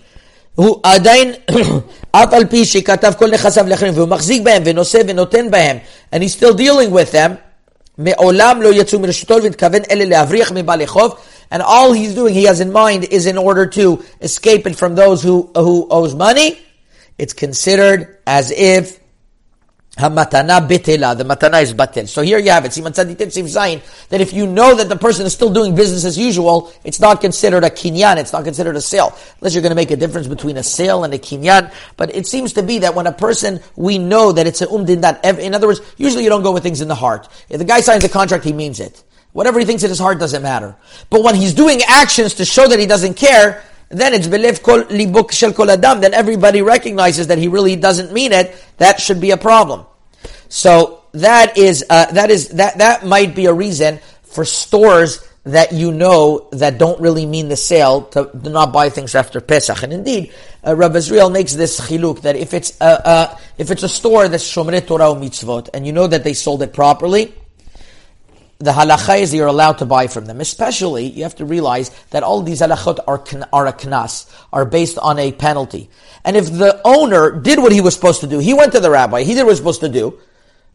הוא 0.55 0.79
עדיין, 0.83 1.33
אף 2.11 2.33
על 2.33 2.45
פי 2.45 2.65
שכתב 2.65 3.13
כל 3.17 3.31
נכסיו 3.31 3.65
לאחרים, 3.67 3.93
והוא 3.95 4.07
מחזיק 4.07 4.41
בהם 4.41 4.63
ונושא 4.65 5.01
ונותן 5.07 5.51
בהם, 5.51 5.77
and 6.13 6.17
he's 6.17 6.33
still 6.33 6.53
dealing 6.53 6.91
with 6.91 7.11
them, 7.11 7.31
מעולם 7.97 8.61
לא 8.61 8.73
יצאו 8.73 8.99
מרשותו 8.99 9.43
והתכוון 9.43 9.81
אלה 9.91 10.05
להבריח 10.05 10.51
מבעלי 10.51 10.87
חוב, 10.87 11.15
and 11.50 11.62
all 11.62 11.92
he's 11.92 12.14
doing, 12.14 12.34
he 12.34 12.44
has 12.44 12.60
in 12.60 12.72
mind, 12.72 13.04
is 13.04 13.26
in 13.26 13.38
order 13.38 13.66
to 13.66 14.04
escape 14.20 14.66
it 14.66 14.76
from 14.76 14.94
those 14.94 15.22
who, 15.22 15.50
who 15.54 15.86
owes 15.90 16.14
money, 16.14 16.58
it's 17.18 17.32
considered 17.32 18.18
as 18.26 18.50
if 18.50 19.00
Hamatana 19.96 20.68
bitela, 20.68 21.16
the 21.16 21.24
matana 21.24 21.62
is 21.62 21.72
batel. 21.72 22.06
So 22.06 22.20
here 22.20 22.38
you 22.38 22.50
have 22.50 22.66
it, 22.66 22.72
Siman 22.72 22.92
Tzaditin 22.92 23.28
Siv 23.28 23.44
Zayin, 23.44 24.08
that 24.10 24.20
if 24.20 24.34
you 24.34 24.46
know 24.46 24.74
that 24.74 24.90
the 24.90 24.96
person 24.96 25.24
is 25.24 25.32
still 25.32 25.50
doing 25.50 25.74
business 25.74 26.04
as 26.04 26.18
usual, 26.18 26.70
it's 26.84 27.00
not 27.00 27.22
considered 27.22 27.64
a 27.64 27.70
kinyan, 27.70 28.18
it's 28.18 28.30
not 28.30 28.44
considered 28.44 28.76
a 28.76 28.80
sale. 28.82 29.16
Unless 29.40 29.54
you're 29.54 29.62
going 29.62 29.70
to 29.70 29.76
make 29.76 29.90
a 29.90 29.96
difference 29.96 30.26
between 30.26 30.58
a 30.58 30.62
sale 30.62 31.04
and 31.04 31.14
a 31.14 31.18
kinyan. 31.18 31.72
But 31.96 32.14
it 32.14 32.26
seems 32.26 32.52
to 32.54 32.62
be 32.62 32.80
that 32.80 32.94
when 32.94 33.06
a 33.06 33.12
person, 33.12 33.60
we 33.74 33.96
know 33.96 34.32
that 34.32 34.46
it's 34.46 34.60
a 34.60 34.66
umdin 34.66 35.00
that, 35.00 35.24
in 35.24 35.54
other 35.54 35.66
words, 35.66 35.80
usually 35.96 36.24
you 36.24 36.30
don't 36.30 36.42
go 36.42 36.52
with 36.52 36.62
things 36.62 36.82
in 36.82 36.88
the 36.88 36.94
heart. 36.94 37.26
If 37.48 37.58
the 37.58 37.64
guy 37.64 37.80
signs 37.80 38.04
a 38.04 38.10
contract, 38.10 38.44
he 38.44 38.52
means 38.52 38.80
it. 38.80 39.02
Whatever 39.36 39.58
he 39.58 39.66
thinks 39.66 39.82
in 39.82 39.90
his 39.90 39.98
heart 39.98 40.18
doesn't 40.18 40.42
matter. 40.42 40.74
But 41.10 41.22
when 41.22 41.34
he's 41.34 41.52
doing 41.52 41.82
actions 41.86 42.32
to 42.36 42.46
show 42.46 42.66
that 42.68 42.78
he 42.78 42.86
doesn't 42.86 43.18
care, 43.18 43.62
then 43.90 44.14
it's 44.14 44.26
belief 44.26 44.62
kol 44.62 44.84
libuk 44.84 45.30
shel 45.30 45.52
kol 45.52 45.70
adam. 45.70 46.00
Then 46.00 46.14
everybody 46.14 46.62
recognizes 46.62 47.26
that 47.26 47.36
he 47.36 47.46
really 47.46 47.76
doesn't 47.76 48.14
mean 48.14 48.32
it. 48.32 48.56
That 48.78 48.98
should 48.98 49.20
be 49.20 49.32
a 49.32 49.36
problem. 49.36 49.84
So 50.48 51.02
that 51.12 51.58
is 51.58 51.84
uh, 51.90 52.12
that 52.12 52.30
is 52.30 52.48
that 52.60 52.78
that 52.78 53.04
might 53.04 53.34
be 53.36 53.44
a 53.44 53.52
reason 53.52 54.00
for 54.22 54.46
stores 54.46 55.28
that 55.44 55.70
you 55.70 55.92
know 55.92 56.48
that 56.52 56.78
don't 56.78 56.98
really 56.98 57.26
mean 57.26 57.50
the 57.50 57.56
sale 57.56 58.04
to, 58.16 58.30
not 58.48 58.72
buy 58.72 58.88
things 58.88 59.14
after 59.14 59.42
Pesach. 59.42 59.82
And 59.82 59.92
indeed, 59.92 60.32
uh, 60.66 60.74
Rabbi 60.74 60.96
Azriel 60.96 61.30
makes 61.30 61.52
this 61.52 61.78
chiluk 61.78 62.22
that 62.22 62.36
if 62.36 62.54
it's 62.54 62.72
a, 62.80 63.06
uh, 63.06 63.38
if 63.58 63.70
it's 63.70 63.82
a 63.82 63.88
store 63.88 64.28
that's 64.28 64.50
Shomrei 64.50 64.80
Torah 64.86 65.12
mitzvot 65.12 65.68
and 65.74 65.86
you 65.86 65.92
know 65.92 66.06
that 66.06 66.24
they 66.24 66.32
sold 66.32 66.62
it 66.62 66.72
properly, 66.72 67.34
the 68.58 68.72
halacha 68.72 69.20
is 69.20 69.34
you're 69.34 69.46
allowed 69.46 69.78
to 69.78 69.86
buy 69.86 70.06
from 70.06 70.26
them. 70.26 70.40
Especially, 70.40 71.06
you 71.06 71.24
have 71.24 71.36
to 71.36 71.44
realize 71.44 71.90
that 72.10 72.22
all 72.22 72.42
these 72.42 72.60
halachot 72.60 73.00
are, 73.06 73.22
are 73.52 73.66
a 73.66 73.72
knas, 73.72 74.32
are 74.52 74.64
based 74.64 74.98
on 74.98 75.18
a 75.18 75.32
penalty. 75.32 75.90
And 76.24 76.36
if 76.36 76.50
the 76.50 76.80
owner 76.84 77.38
did 77.38 77.58
what 77.58 77.72
he 77.72 77.80
was 77.80 77.94
supposed 77.94 78.20
to 78.22 78.26
do, 78.26 78.38
he 78.38 78.54
went 78.54 78.72
to 78.72 78.80
the 78.80 78.90
rabbi, 78.90 79.22
he 79.22 79.34
did 79.34 79.44
what 79.44 79.48
he 79.48 79.50
was 79.50 79.58
supposed 79.58 79.80
to 79.80 79.88
do, 79.88 80.18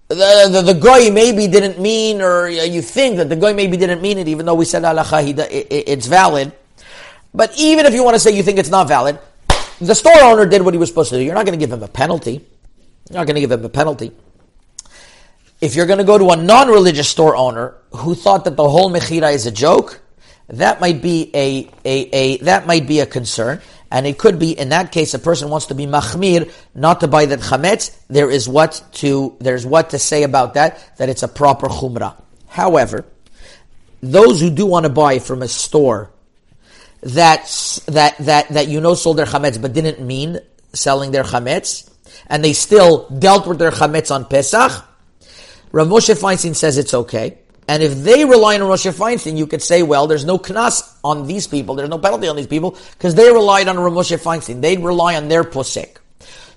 the, 0.10 0.50
the, 0.52 0.74
the 0.74 0.80
guy 0.80 1.10
maybe 1.10 1.48
didn't 1.48 1.80
mean, 1.80 2.22
or 2.22 2.50
you 2.50 2.82
think 2.82 3.17
that 3.17 3.30
the 3.30 3.36
guy 3.36 3.54
maybe 3.54 3.78
didn't 3.78 4.02
mean 4.02 4.17
it, 4.17 4.28
even 4.28 4.46
though 4.46 4.56
we 4.56 4.65
said 4.65 4.84
halacha, 4.84 5.24
he, 5.24 5.32
it, 5.32 5.84
it's 5.88 6.06
valid. 6.06 6.52
But 7.34 7.58
even 7.58 7.86
if 7.86 7.94
you 7.94 8.04
want 8.04 8.15
to 8.15 8.20
say 8.20 8.32
you 8.32 8.44
think 8.44 8.60
it's 8.60 8.70
not 8.70 8.88
valid, 8.88 9.17
the 9.80 9.96
store 9.96 10.22
owner 10.22 10.46
did 10.46 10.62
what 10.62 10.74
he 10.74 10.78
was 10.78 10.89
supposed 10.89 11.10
to 11.12 11.17
do. 11.17 11.24
You're 11.24 11.34
not 11.34 11.46
going 11.46 11.58
to 11.58 11.65
give 11.65 11.72
him 11.72 11.82
a 11.82 11.88
penalty. 11.88 12.46
You're 13.10 13.20
not 13.20 13.26
going 13.26 13.36
to 13.36 13.41
give 13.41 13.52
him 13.52 13.65
a 13.65 13.70
penalty 13.70 14.12
if 15.62 15.76
you're 15.76 15.86
going 15.86 16.00
to 16.00 16.04
go 16.04 16.17
to 16.17 16.30
a 16.32 16.36
non-religious 16.36 17.08
store 17.08 17.36
owner 17.36 17.76
who 17.91 18.15
thought 18.15 18.45
that 18.45 18.58
the 18.58 18.67
whole 18.67 18.91
mechira 18.91 19.32
is 19.34 19.45
a 19.45 19.52
joke, 19.52 20.02
that 20.47 20.82
might 20.82 21.02
be 21.02 21.30
a, 21.34 21.69
a, 21.86 22.10
a, 22.12 22.38
that 22.39 22.67
might 22.67 22.88
be 22.88 23.00
a 23.00 23.06
concern. 23.06 23.62
And 23.91 24.08
it 24.08 24.17
could 24.17 24.39
be, 24.39 24.58
in 24.58 24.69
that 24.69 24.91
case, 24.91 25.13
a 25.13 25.19
person 25.19 25.50
wants 25.50 25.67
to 25.67 25.76
be 25.76 25.86
machmir, 25.86 26.52
not 26.74 27.02
to 27.02 27.08
buy 27.08 27.26
that 27.26 27.39
chametz. 27.39 27.97
There 28.08 28.32
is 28.32 28.47
what 28.50 28.82
to, 28.93 29.36
there's 29.39 29.65
what 29.65 29.91
to 29.91 30.00
say 30.00 30.24
about 30.24 30.56
that, 30.56 30.97
that 30.97 31.10
it's 31.10 31.24
a 31.24 31.28
proper 31.28 31.67
chumrah. 31.67 32.15
However, 32.47 33.06
those 34.02 34.41
who 34.41 34.50
do 34.50 34.65
want 34.65 34.86
to 34.86 34.89
buy 34.89 35.19
from 35.19 35.41
a 35.41 35.47
store 35.47 36.10
that, 37.02 37.45
that, 37.88 38.17
that, 38.19 38.50
that 38.50 38.67
you 38.67 38.82
know 38.82 38.95
sold 38.95 39.17
their 39.17 39.26
chametz 39.26 39.62
but 39.62 39.74
didn't 39.74 40.06
mean 40.06 40.39
selling 40.74 41.12
their 41.12 41.24
chametz, 41.24 41.89
and 42.28 42.43
they 42.43 42.54
still 42.54 43.10
dealt 43.10 43.45
with 43.45 43.60
their 43.60 43.71
chametz 43.71 44.13
on 44.13 44.26
Pesach, 44.26 44.71
Rav 45.72 45.88
Moshe 45.88 46.14
Feinstein 46.20 46.56
says 46.56 46.78
it's 46.78 46.94
okay. 46.94 47.38
And 47.68 47.82
if 47.84 47.96
they 48.04 48.26
rely 48.26 48.56
on 48.56 48.62
Rav 48.62 48.80
Moshe 48.80 48.92
Feinstein, 48.92 49.38
you 49.38 49.48
could 49.48 49.62
say, 49.62 49.84
well, 49.84 50.08
there's 50.08 50.26
no 50.26 50.38
knas 50.38 50.98
on 51.04 51.28
these 51.28 51.48
people, 51.48 51.76
there's 51.76 51.90
no 51.90 52.00
penalty 52.00 52.28
on 52.28 52.36
these 52.36 52.48
people, 52.48 52.78
because 52.94 53.16
they 53.16 53.32
relied 53.32 53.68
on 53.68 53.80
Rav 53.80 53.94
Moshe 53.94 54.18
Feinstein. 54.18 54.62
They'd 54.62 54.80
rely 54.80 55.16
on 55.16 55.30
their 55.30 55.44
posek. 55.44 55.98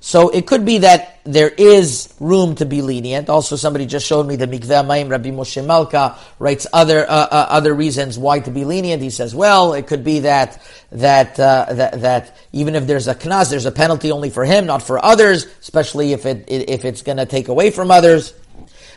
So 0.05 0.29
it 0.29 0.46
could 0.46 0.66
be 0.66 0.79
that 0.79 1.20
there 1.24 1.48
is 1.48 2.12
room 2.20 2.57
to 2.57 2.66
be 2.66 2.83
lenient. 2.83 3.31
Also, 3.31 3.57
somebody 3.57 3.87
just 3.87 4.07
showed 4.07 4.27
me 4.27 4.37
the 4.37 4.46
Mikveh 4.46 4.87
Maim, 4.87 5.09
Rabbi 5.09 5.31
Moshe 5.31 5.64
Malka 5.64 6.18
writes 6.38 6.66
other 6.74 7.09
uh, 7.09 7.11
uh, 7.11 7.46
other 7.48 7.72
reasons 7.72 8.18
why 8.18 8.40
to 8.40 8.50
be 8.50 8.66
lenient. 8.66 9.00
He 9.00 9.09
says, 9.09 9.35
well, 9.35 9.72
it 9.72 9.87
could 9.87 10.05
be 10.05 10.20
that 10.20 10.62
that 10.92 11.40
uh, 11.40 11.68
that, 11.70 12.03
that 12.03 12.37
even 12.53 12.74
if 12.74 12.87
there's 12.87 13.09
a 13.09 13.14
knas, 13.14 13.48
there's 13.48 13.64
a 13.64 13.72
penalty 13.72 14.12
only 14.12 14.29
for 14.29 14.44
him, 14.44 14.66
not 14.66 14.83
for 14.83 15.03
others, 15.03 15.46
especially 15.62 16.12
if 16.12 16.27
it 16.27 16.44
if 16.48 16.85
it's 16.85 17.00
going 17.00 17.16
to 17.16 17.24
take 17.24 17.48
away 17.48 17.70
from 17.70 17.90
others. 17.90 18.35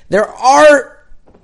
There 0.09 0.27
are 0.27 0.97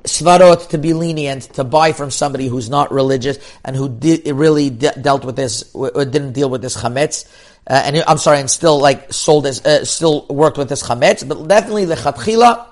svarot 0.03 0.69
to 0.69 0.77
be 0.77 0.93
lenient 0.93 1.43
to 1.53 1.63
buy 1.63 1.93
from 1.93 2.11
somebody 2.11 2.47
who's 2.47 2.69
not 2.69 2.91
religious 2.91 3.37
and 3.63 3.75
who 3.75 3.87
really 4.33 4.69
de- 4.69 4.99
dealt 4.99 5.25
with 5.25 5.35
this, 5.35 5.73
or 5.73 6.05
didn't 6.05 6.33
deal 6.33 6.49
with 6.49 6.61
this 6.61 6.77
chametz. 6.77 7.25
Uh, 7.65 7.81
and 7.85 8.03
I'm 8.07 8.17
sorry, 8.17 8.39
and 8.39 8.49
still 8.49 8.79
like 8.79 9.13
sold 9.13 9.45
this, 9.45 9.65
uh, 9.65 9.85
still 9.85 10.25
worked 10.27 10.57
with 10.57 10.69
this 10.69 10.83
chametz, 10.83 11.27
but 11.27 11.47
definitely 11.47 11.85
the 11.85 11.95
chatchila. 11.95 12.69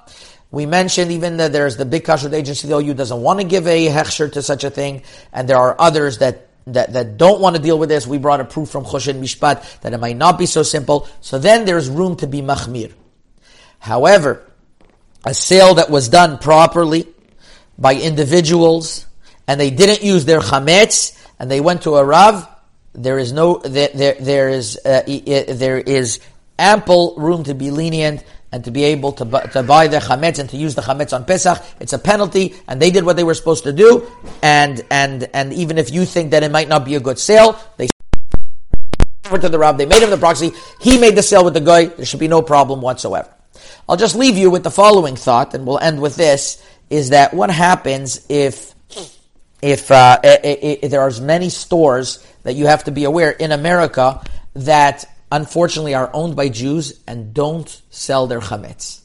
We 0.52 0.66
mentioned 0.66 1.12
even 1.14 1.38
that 1.38 1.54
there's 1.54 1.78
the 1.78 1.86
big 1.86 2.04
kashrut 2.04 2.34
agency, 2.34 2.68
the 2.68 2.76
OU 2.76 2.94
doesn't 2.96 3.22
want 3.22 3.40
to 3.40 3.48
give 3.48 3.68
a 3.68 3.88
hechsher 3.88 4.30
to 4.34 4.42
such 4.42 4.66
a 4.66 4.70
thing, 4.70 5.04
and 5.32 5.48
there 5.48 5.58
are 5.58 5.76
others 5.80 6.18
that 6.18 6.50
that, 6.68 6.94
that 6.94 7.18
don't 7.18 7.42
want 7.42 7.56
to 7.56 7.62
deal 7.62 7.80
with 7.80 7.90
this. 7.90 8.06
We 8.06 8.18
brought 8.18 8.40
a 8.40 8.46
proof 8.46 8.70
from 8.70 8.86
Choshen 8.86 9.20
Mishpat 9.20 9.82
that 9.82 9.94
it 9.94 9.98
might 9.98 10.16
not 10.16 10.38
be 10.38 10.46
so 10.46 10.62
simple. 10.62 11.08
So 11.20 11.40
then 11.40 11.66
there's 11.66 11.90
room 11.90 12.18
to 12.18 12.28
be 12.28 12.42
machmir. 12.42 12.94
However, 13.80 14.51
a 15.26 15.34
sale 15.34 15.76
that 15.76 15.90
was 15.90 16.10
done 16.10 16.38
properly 16.38 17.08
by 17.78 17.96
individuals 17.96 19.06
and 19.48 19.60
they 19.60 19.70
didn't 19.70 20.04
use 20.04 20.26
their 20.26 20.40
chametz 20.40 21.18
and 21.40 21.50
they 21.50 21.62
went 21.62 21.84
to 21.84 21.96
a 21.96 22.04
rav, 22.04 22.48
there 22.94 23.18
is 23.18 23.32
no 23.32 23.58
there 23.58 23.90
there, 23.94 24.16
there 24.20 24.50
is 24.50 24.78
uh, 24.86 25.02
there 25.06 25.78
is 25.78 26.20
ample 26.60 27.16
room 27.18 27.44
to 27.44 27.54
be 27.54 27.72
lenient 27.72 28.24
and 28.52 28.66
to 28.66 28.72
be 28.72 28.84
able 28.84 29.14
to, 29.14 29.24
bu- 29.24 29.48
to 29.54 29.64
buy 29.64 29.88
the 29.88 29.98
chametz 29.98 30.38
and 30.38 30.50
to 30.50 30.58
use 30.58 30.76
the 30.76 30.82
chametz 30.82 31.14
on 31.14 31.24
Pesach. 31.24 31.64
It's 31.80 31.94
a 31.94 31.98
penalty, 31.98 32.54
and 32.68 32.82
they 32.82 32.92
did 32.92 33.06
what 33.06 33.16
they 33.16 33.24
were 33.24 33.34
supposed 33.34 33.64
to 33.64 33.74
do. 33.74 34.12
And 34.42 34.86
and 34.92 35.30
and 35.34 35.54
even 35.54 35.78
if 35.78 35.92
you 35.92 36.06
think 36.06 36.32
that 36.32 36.44
it 36.44 36.52
might 36.52 36.68
not 36.68 36.84
be 36.84 36.96
a 36.96 37.00
good 37.00 37.18
sale, 37.18 37.60
they 37.78 37.88
to 39.24 39.48
the 39.48 39.58
rav. 39.58 39.78
They 39.78 39.86
made 39.86 40.04
him 40.04 40.10
the 40.10 40.18
proxy. 40.18 40.52
He 40.82 41.00
made 41.00 41.16
the 41.16 41.24
sale 41.24 41.46
with 41.46 41.54
the 41.54 41.62
guy. 41.62 41.86
There 41.86 42.06
should 42.06 42.20
be 42.20 42.28
no 42.28 42.42
problem 42.42 42.82
whatsoever. 42.82 43.34
I'll 43.88 43.98
just 43.98 44.16
leave 44.16 44.38
you 44.38 44.50
with 44.50 44.64
the 44.64 44.72
following 44.72 45.16
thought, 45.16 45.54
and 45.54 45.66
we'll 45.66 45.80
end 45.80 46.02
with 46.02 46.16
this: 46.16 46.64
is 46.90 47.10
that 47.10 47.34
what 47.34 47.50
happens 47.50 48.26
if 48.30 48.74
if, 49.62 49.92
uh, 49.92 50.20
if 50.24 50.90
there 50.90 51.02
are 51.02 51.12
many 51.22 51.50
stores 51.50 52.26
that 52.44 52.54
you 52.54 52.66
have 52.66 52.86
to 52.86 52.92
be 52.92 53.04
aware 53.04 53.32
in 53.32 53.52
America 53.52 54.22
that 54.56 55.06
unfortunately 55.32 55.94
are 55.94 56.10
owned 56.14 56.36
by 56.36 56.50
Jews 56.50 57.00
and 57.08 57.34
don't 57.34 57.82
sell 57.90 58.28
their 58.28 58.40
chametz. 58.40 59.02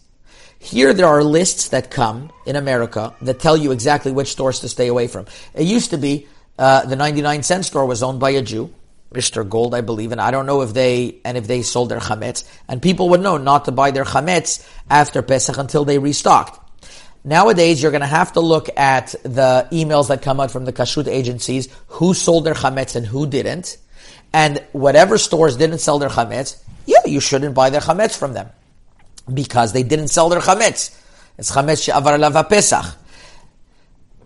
Here 0.59 0.95
there 0.95 1.07
are 1.07 1.23
lists 1.23 1.69
that 1.69 1.90
come 1.90 2.33
in 2.47 2.57
America 2.57 3.14
that 3.23 3.38
tell 3.38 3.57
you 3.57 3.71
exactly 3.71 4.11
which 4.11 4.33
stores 4.33 4.61
to 4.61 4.69
stay 4.69 4.88
away 4.88 5.07
from. 5.07 5.27
It 5.55 5.64
used 5.64 5.90
to 5.90 5.99
be 5.99 6.27
uh, 6.59 6.87
the 6.87 6.97
99 6.97 7.42
cent 7.42 7.64
store 7.66 7.87
was 7.87 8.03
owned 8.03 8.19
by 8.19 8.31
a 8.31 8.42
Jew. 8.42 8.73
Mr. 9.12 9.49
Gold, 9.49 9.75
I 9.75 9.81
believe, 9.81 10.12
and 10.12 10.21
I 10.21 10.31
don't 10.31 10.47
know 10.47 10.62
if 10.62 10.75
they 10.75 11.21
and 11.25 11.37
if 11.37 11.47
they 11.47 11.62
sold 11.62 11.88
their 11.88 12.01
chametz, 12.01 12.45
and 12.69 12.83
people 12.83 13.11
would 13.11 13.21
know 13.21 13.38
not 13.38 13.64
to 13.66 13.73
buy 13.73 13.90
their 13.90 14.05
chametz 14.05 14.66
after 14.90 15.23
Pesach 15.23 15.57
until 15.59 15.85
they 15.85 15.99
restocked. 15.99 16.61
Nowadays, 17.25 17.83
you're 17.83 17.90
going 17.90 18.03
to 18.03 18.07
have 18.07 18.35
to 18.35 18.40
look 18.40 18.69
at 18.79 19.14
the 19.23 19.66
emails 19.73 20.09
that 20.09 20.23
come 20.23 20.38
out 20.38 20.51
from 20.51 20.64
the 20.64 20.73
kashrut 20.73 21.09
agencies, 21.09 21.69
who 21.88 22.14
sold 22.14 22.45
their 22.45 22.55
chametz 22.55 22.95
and 22.95 23.07
who 23.07 23.27
didn't, 23.27 23.79
and 24.33 24.62
whatever 24.73 25.19
stores 25.19 25.57
didn't 25.57 25.79
sell 25.79 25.99
their 25.99 26.09
chametz, 26.09 26.62
yeah, 26.85 27.05
you 27.05 27.21
shouldn't 27.21 27.55
buy 27.55 27.71
their 27.71 27.81
chametz 27.81 28.16
from 28.16 28.33
them 28.33 28.49
because 29.33 29.73
they 29.73 29.83
didn't 29.83 30.09
sell 30.09 30.29
their 30.29 30.40
chametz. 30.40 30.97
It's 31.38 31.51
chametz 31.51 31.85
she'avar 31.85 32.19
alav 32.19 32.49
pesach. 32.49 32.85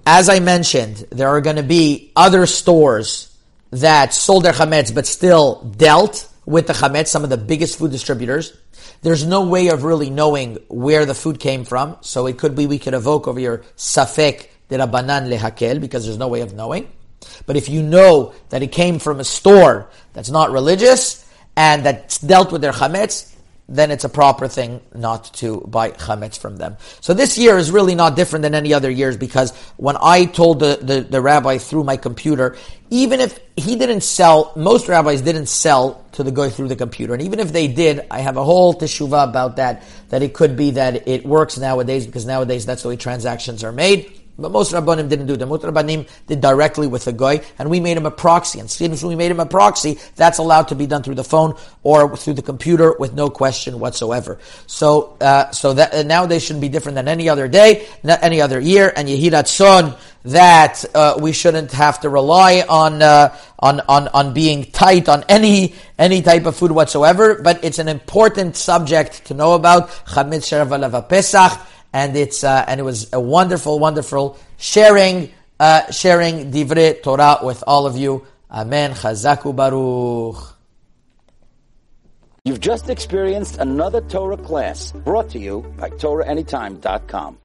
As 0.06 0.28
I 0.28 0.40
mentioned, 0.40 1.06
there 1.10 1.28
are 1.28 1.40
going 1.40 1.56
to 1.56 1.62
be 1.62 2.12
other 2.16 2.46
stores 2.46 3.29
that 3.70 4.12
sold 4.14 4.44
their 4.44 4.52
chametz 4.52 4.94
but 4.94 5.06
still 5.06 5.62
dealt 5.76 6.28
with 6.46 6.66
the 6.66 6.72
chametz, 6.72 7.08
some 7.08 7.24
of 7.24 7.30
the 7.30 7.36
biggest 7.36 7.78
food 7.78 7.90
distributors. 7.90 8.56
There's 9.02 9.24
no 9.24 9.44
way 9.44 9.68
of 9.68 9.84
really 9.84 10.10
knowing 10.10 10.58
where 10.68 11.06
the 11.06 11.14
food 11.14 11.38
came 11.38 11.64
from, 11.64 11.96
so 12.00 12.26
it 12.26 12.38
could 12.38 12.54
be 12.54 12.66
we 12.66 12.78
could 12.78 12.94
evoke 12.94 13.28
over 13.28 13.40
your 13.40 13.58
safek 13.76 14.48
de 14.68 14.76
rabanan 14.78 15.28
lehakel 15.30 15.80
because 15.80 16.04
there's 16.04 16.18
no 16.18 16.28
way 16.28 16.40
of 16.40 16.54
knowing. 16.54 16.90
But 17.46 17.56
if 17.56 17.68
you 17.68 17.82
know 17.82 18.34
that 18.48 18.62
it 18.62 18.72
came 18.72 18.98
from 18.98 19.20
a 19.20 19.24
store 19.24 19.90
that's 20.12 20.30
not 20.30 20.50
religious 20.50 21.26
and 21.56 21.84
that's 21.84 22.18
dealt 22.18 22.52
with 22.52 22.62
their 22.62 22.72
chametz, 22.72 23.34
then 23.70 23.92
it's 23.92 24.02
a 24.02 24.08
proper 24.08 24.48
thing 24.48 24.80
not 24.94 25.32
to 25.34 25.60
buy 25.60 25.92
chametz 25.92 26.36
from 26.36 26.56
them. 26.56 26.76
So 27.00 27.14
this 27.14 27.38
year 27.38 27.56
is 27.56 27.70
really 27.70 27.94
not 27.94 28.16
different 28.16 28.42
than 28.42 28.54
any 28.54 28.74
other 28.74 28.90
years 28.90 29.16
because 29.16 29.56
when 29.76 29.96
I 30.02 30.24
told 30.24 30.58
the, 30.58 30.78
the, 30.82 31.00
the, 31.02 31.20
rabbi 31.20 31.58
through 31.58 31.84
my 31.84 31.96
computer, 31.96 32.56
even 32.90 33.20
if 33.20 33.38
he 33.56 33.76
didn't 33.76 34.00
sell, 34.00 34.52
most 34.56 34.88
rabbis 34.88 35.22
didn't 35.22 35.46
sell 35.46 36.04
to 36.12 36.24
the 36.24 36.32
guy 36.32 36.50
through 36.50 36.66
the 36.66 36.76
computer. 36.76 37.14
And 37.14 37.22
even 37.22 37.38
if 37.38 37.52
they 37.52 37.68
did, 37.68 38.04
I 38.10 38.20
have 38.20 38.36
a 38.36 38.44
whole 38.44 38.74
teshuvah 38.74 39.28
about 39.28 39.56
that, 39.56 39.84
that 40.08 40.22
it 40.22 40.34
could 40.34 40.56
be 40.56 40.72
that 40.72 41.06
it 41.06 41.24
works 41.24 41.56
nowadays 41.56 42.06
because 42.06 42.26
nowadays 42.26 42.66
that's 42.66 42.82
the 42.82 42.88
way 42.88 42.96
transactions 42.96 43.62
are 43.62 43.72
made. 43.72 44.19
But 44.38 44.52
most 44.52 44.72
Rabbanim 44.72 45.08
didn't 45.08 45.26
do 45.26 45.36
that. 45.36 45.46
Most 45.46 45.62
Rabbanim 45.62 46.08
did 46.26 46.40
directly 46.40 46.86
with 46.86 47.04
the 47.04 47.12
guy, 47.12 47.42
and 47.58 47.68
we 47.68 47.78
made 47.78 47.96
him 47.96 48.06
a 48.06 48.10
proxy. 48.10 48.58
And 48.58 48.70
since 48.70 49.02
we 49.02 49.14
made 49.14 49.30
him 49.30 49.40
a 49.40 49.46
proxy, 49.46 49.98
that's 50.16 50.38
allowed 50.38 50.68
to 50.68 50.74
be 50.74 50.86
done 50.86 51.02
through 51.02 51.16
the 51.16 51.24
phone 51.24 51.54
or 51.82 52.16
through 52.16 52.34
the 52.34 52.42
computer 52.42 52.96
with 52.98 53.12
no 53.12 53.28
question 53.28 53.78
whatsoever. 53.78 54.38
So, 54.66 55.16
uh, 55.20 55.50
so 55.50 55.74
that 55.74 55.92
uh, 55.92 56.02
nowadays 56.04 56.42
shouldn't 56.42 56.62
be 56.62 56.70
different 56.70 56.96
than 56.96 57.08
any 57.08 57.28
other 57.28 57.48
day, 57.48 57.86
any 58.04 58.40
other 58.40 58.58
year. 58.60 58.92
And 58.96 59.08
Yehirat 59.08 59.46
Son 59.46 59.94
that 60.24 60.84
uh, 60.94 61.18
we 61.18 61.32
shouldn't 61.32 61.72
have 61.72 62.00
to 62.00 62.10
rely 62.10 62.62
on, 62.68 63.00
uh, 63.00 63.34
on 63.58 63.80
on 63.88 64.08
on 64.08 64.34
being 64.34 64.64
tight 64.64 65.08
on 65.08 65.24
any 65.28 65.74
any 65.98 66.22
type 66.22 66.46
of 66.46 66.56
food 66.56 66.72
whatsoever. 66.72 67.40
But 67.42 67.64
it's 67.64 67.78
an 67.78 67.88
important 67.88 68.56
subject 68.56 69.26
to 69.26 69.34
know 69.34 69.54
about. 69.54 69.88
Chametz 70.06 71.08
Pesach 71.08 71.58
and 71.92 72.16
it's 72.16 72.44
uh, 72.44 72.64
and 72.66 72.80
it 72.80 72.84
was 72.84 73.12
a 73.12 73.20
wonderful, 73.20 73.78
wonderful 73.78 74.38
sharing 74.56 75.30
uh, 75.58 75.90
sharing 75.90 76.50
divrei 76.50 77.02
Torah 77.02 77.38
with 77.42 77.62
all 77.66 77.86
of 77.86 77.96
you. 77.96 78.26
Amen. 78.50 78.92
Chazaku 78.92 79.54
baruch. 79.54 80.56
You've 82.44 82.60
just 82.60 82.88
experienced 82.88 83.58
another 83.58 84.00
Torah 84.00 84.38
class 84.38 84.92
brought 84.92 85.28
to 85.30 85.38
you 85.38 85.60
by 85.76 85.90
TorahAnytime.com. 85.90 87.38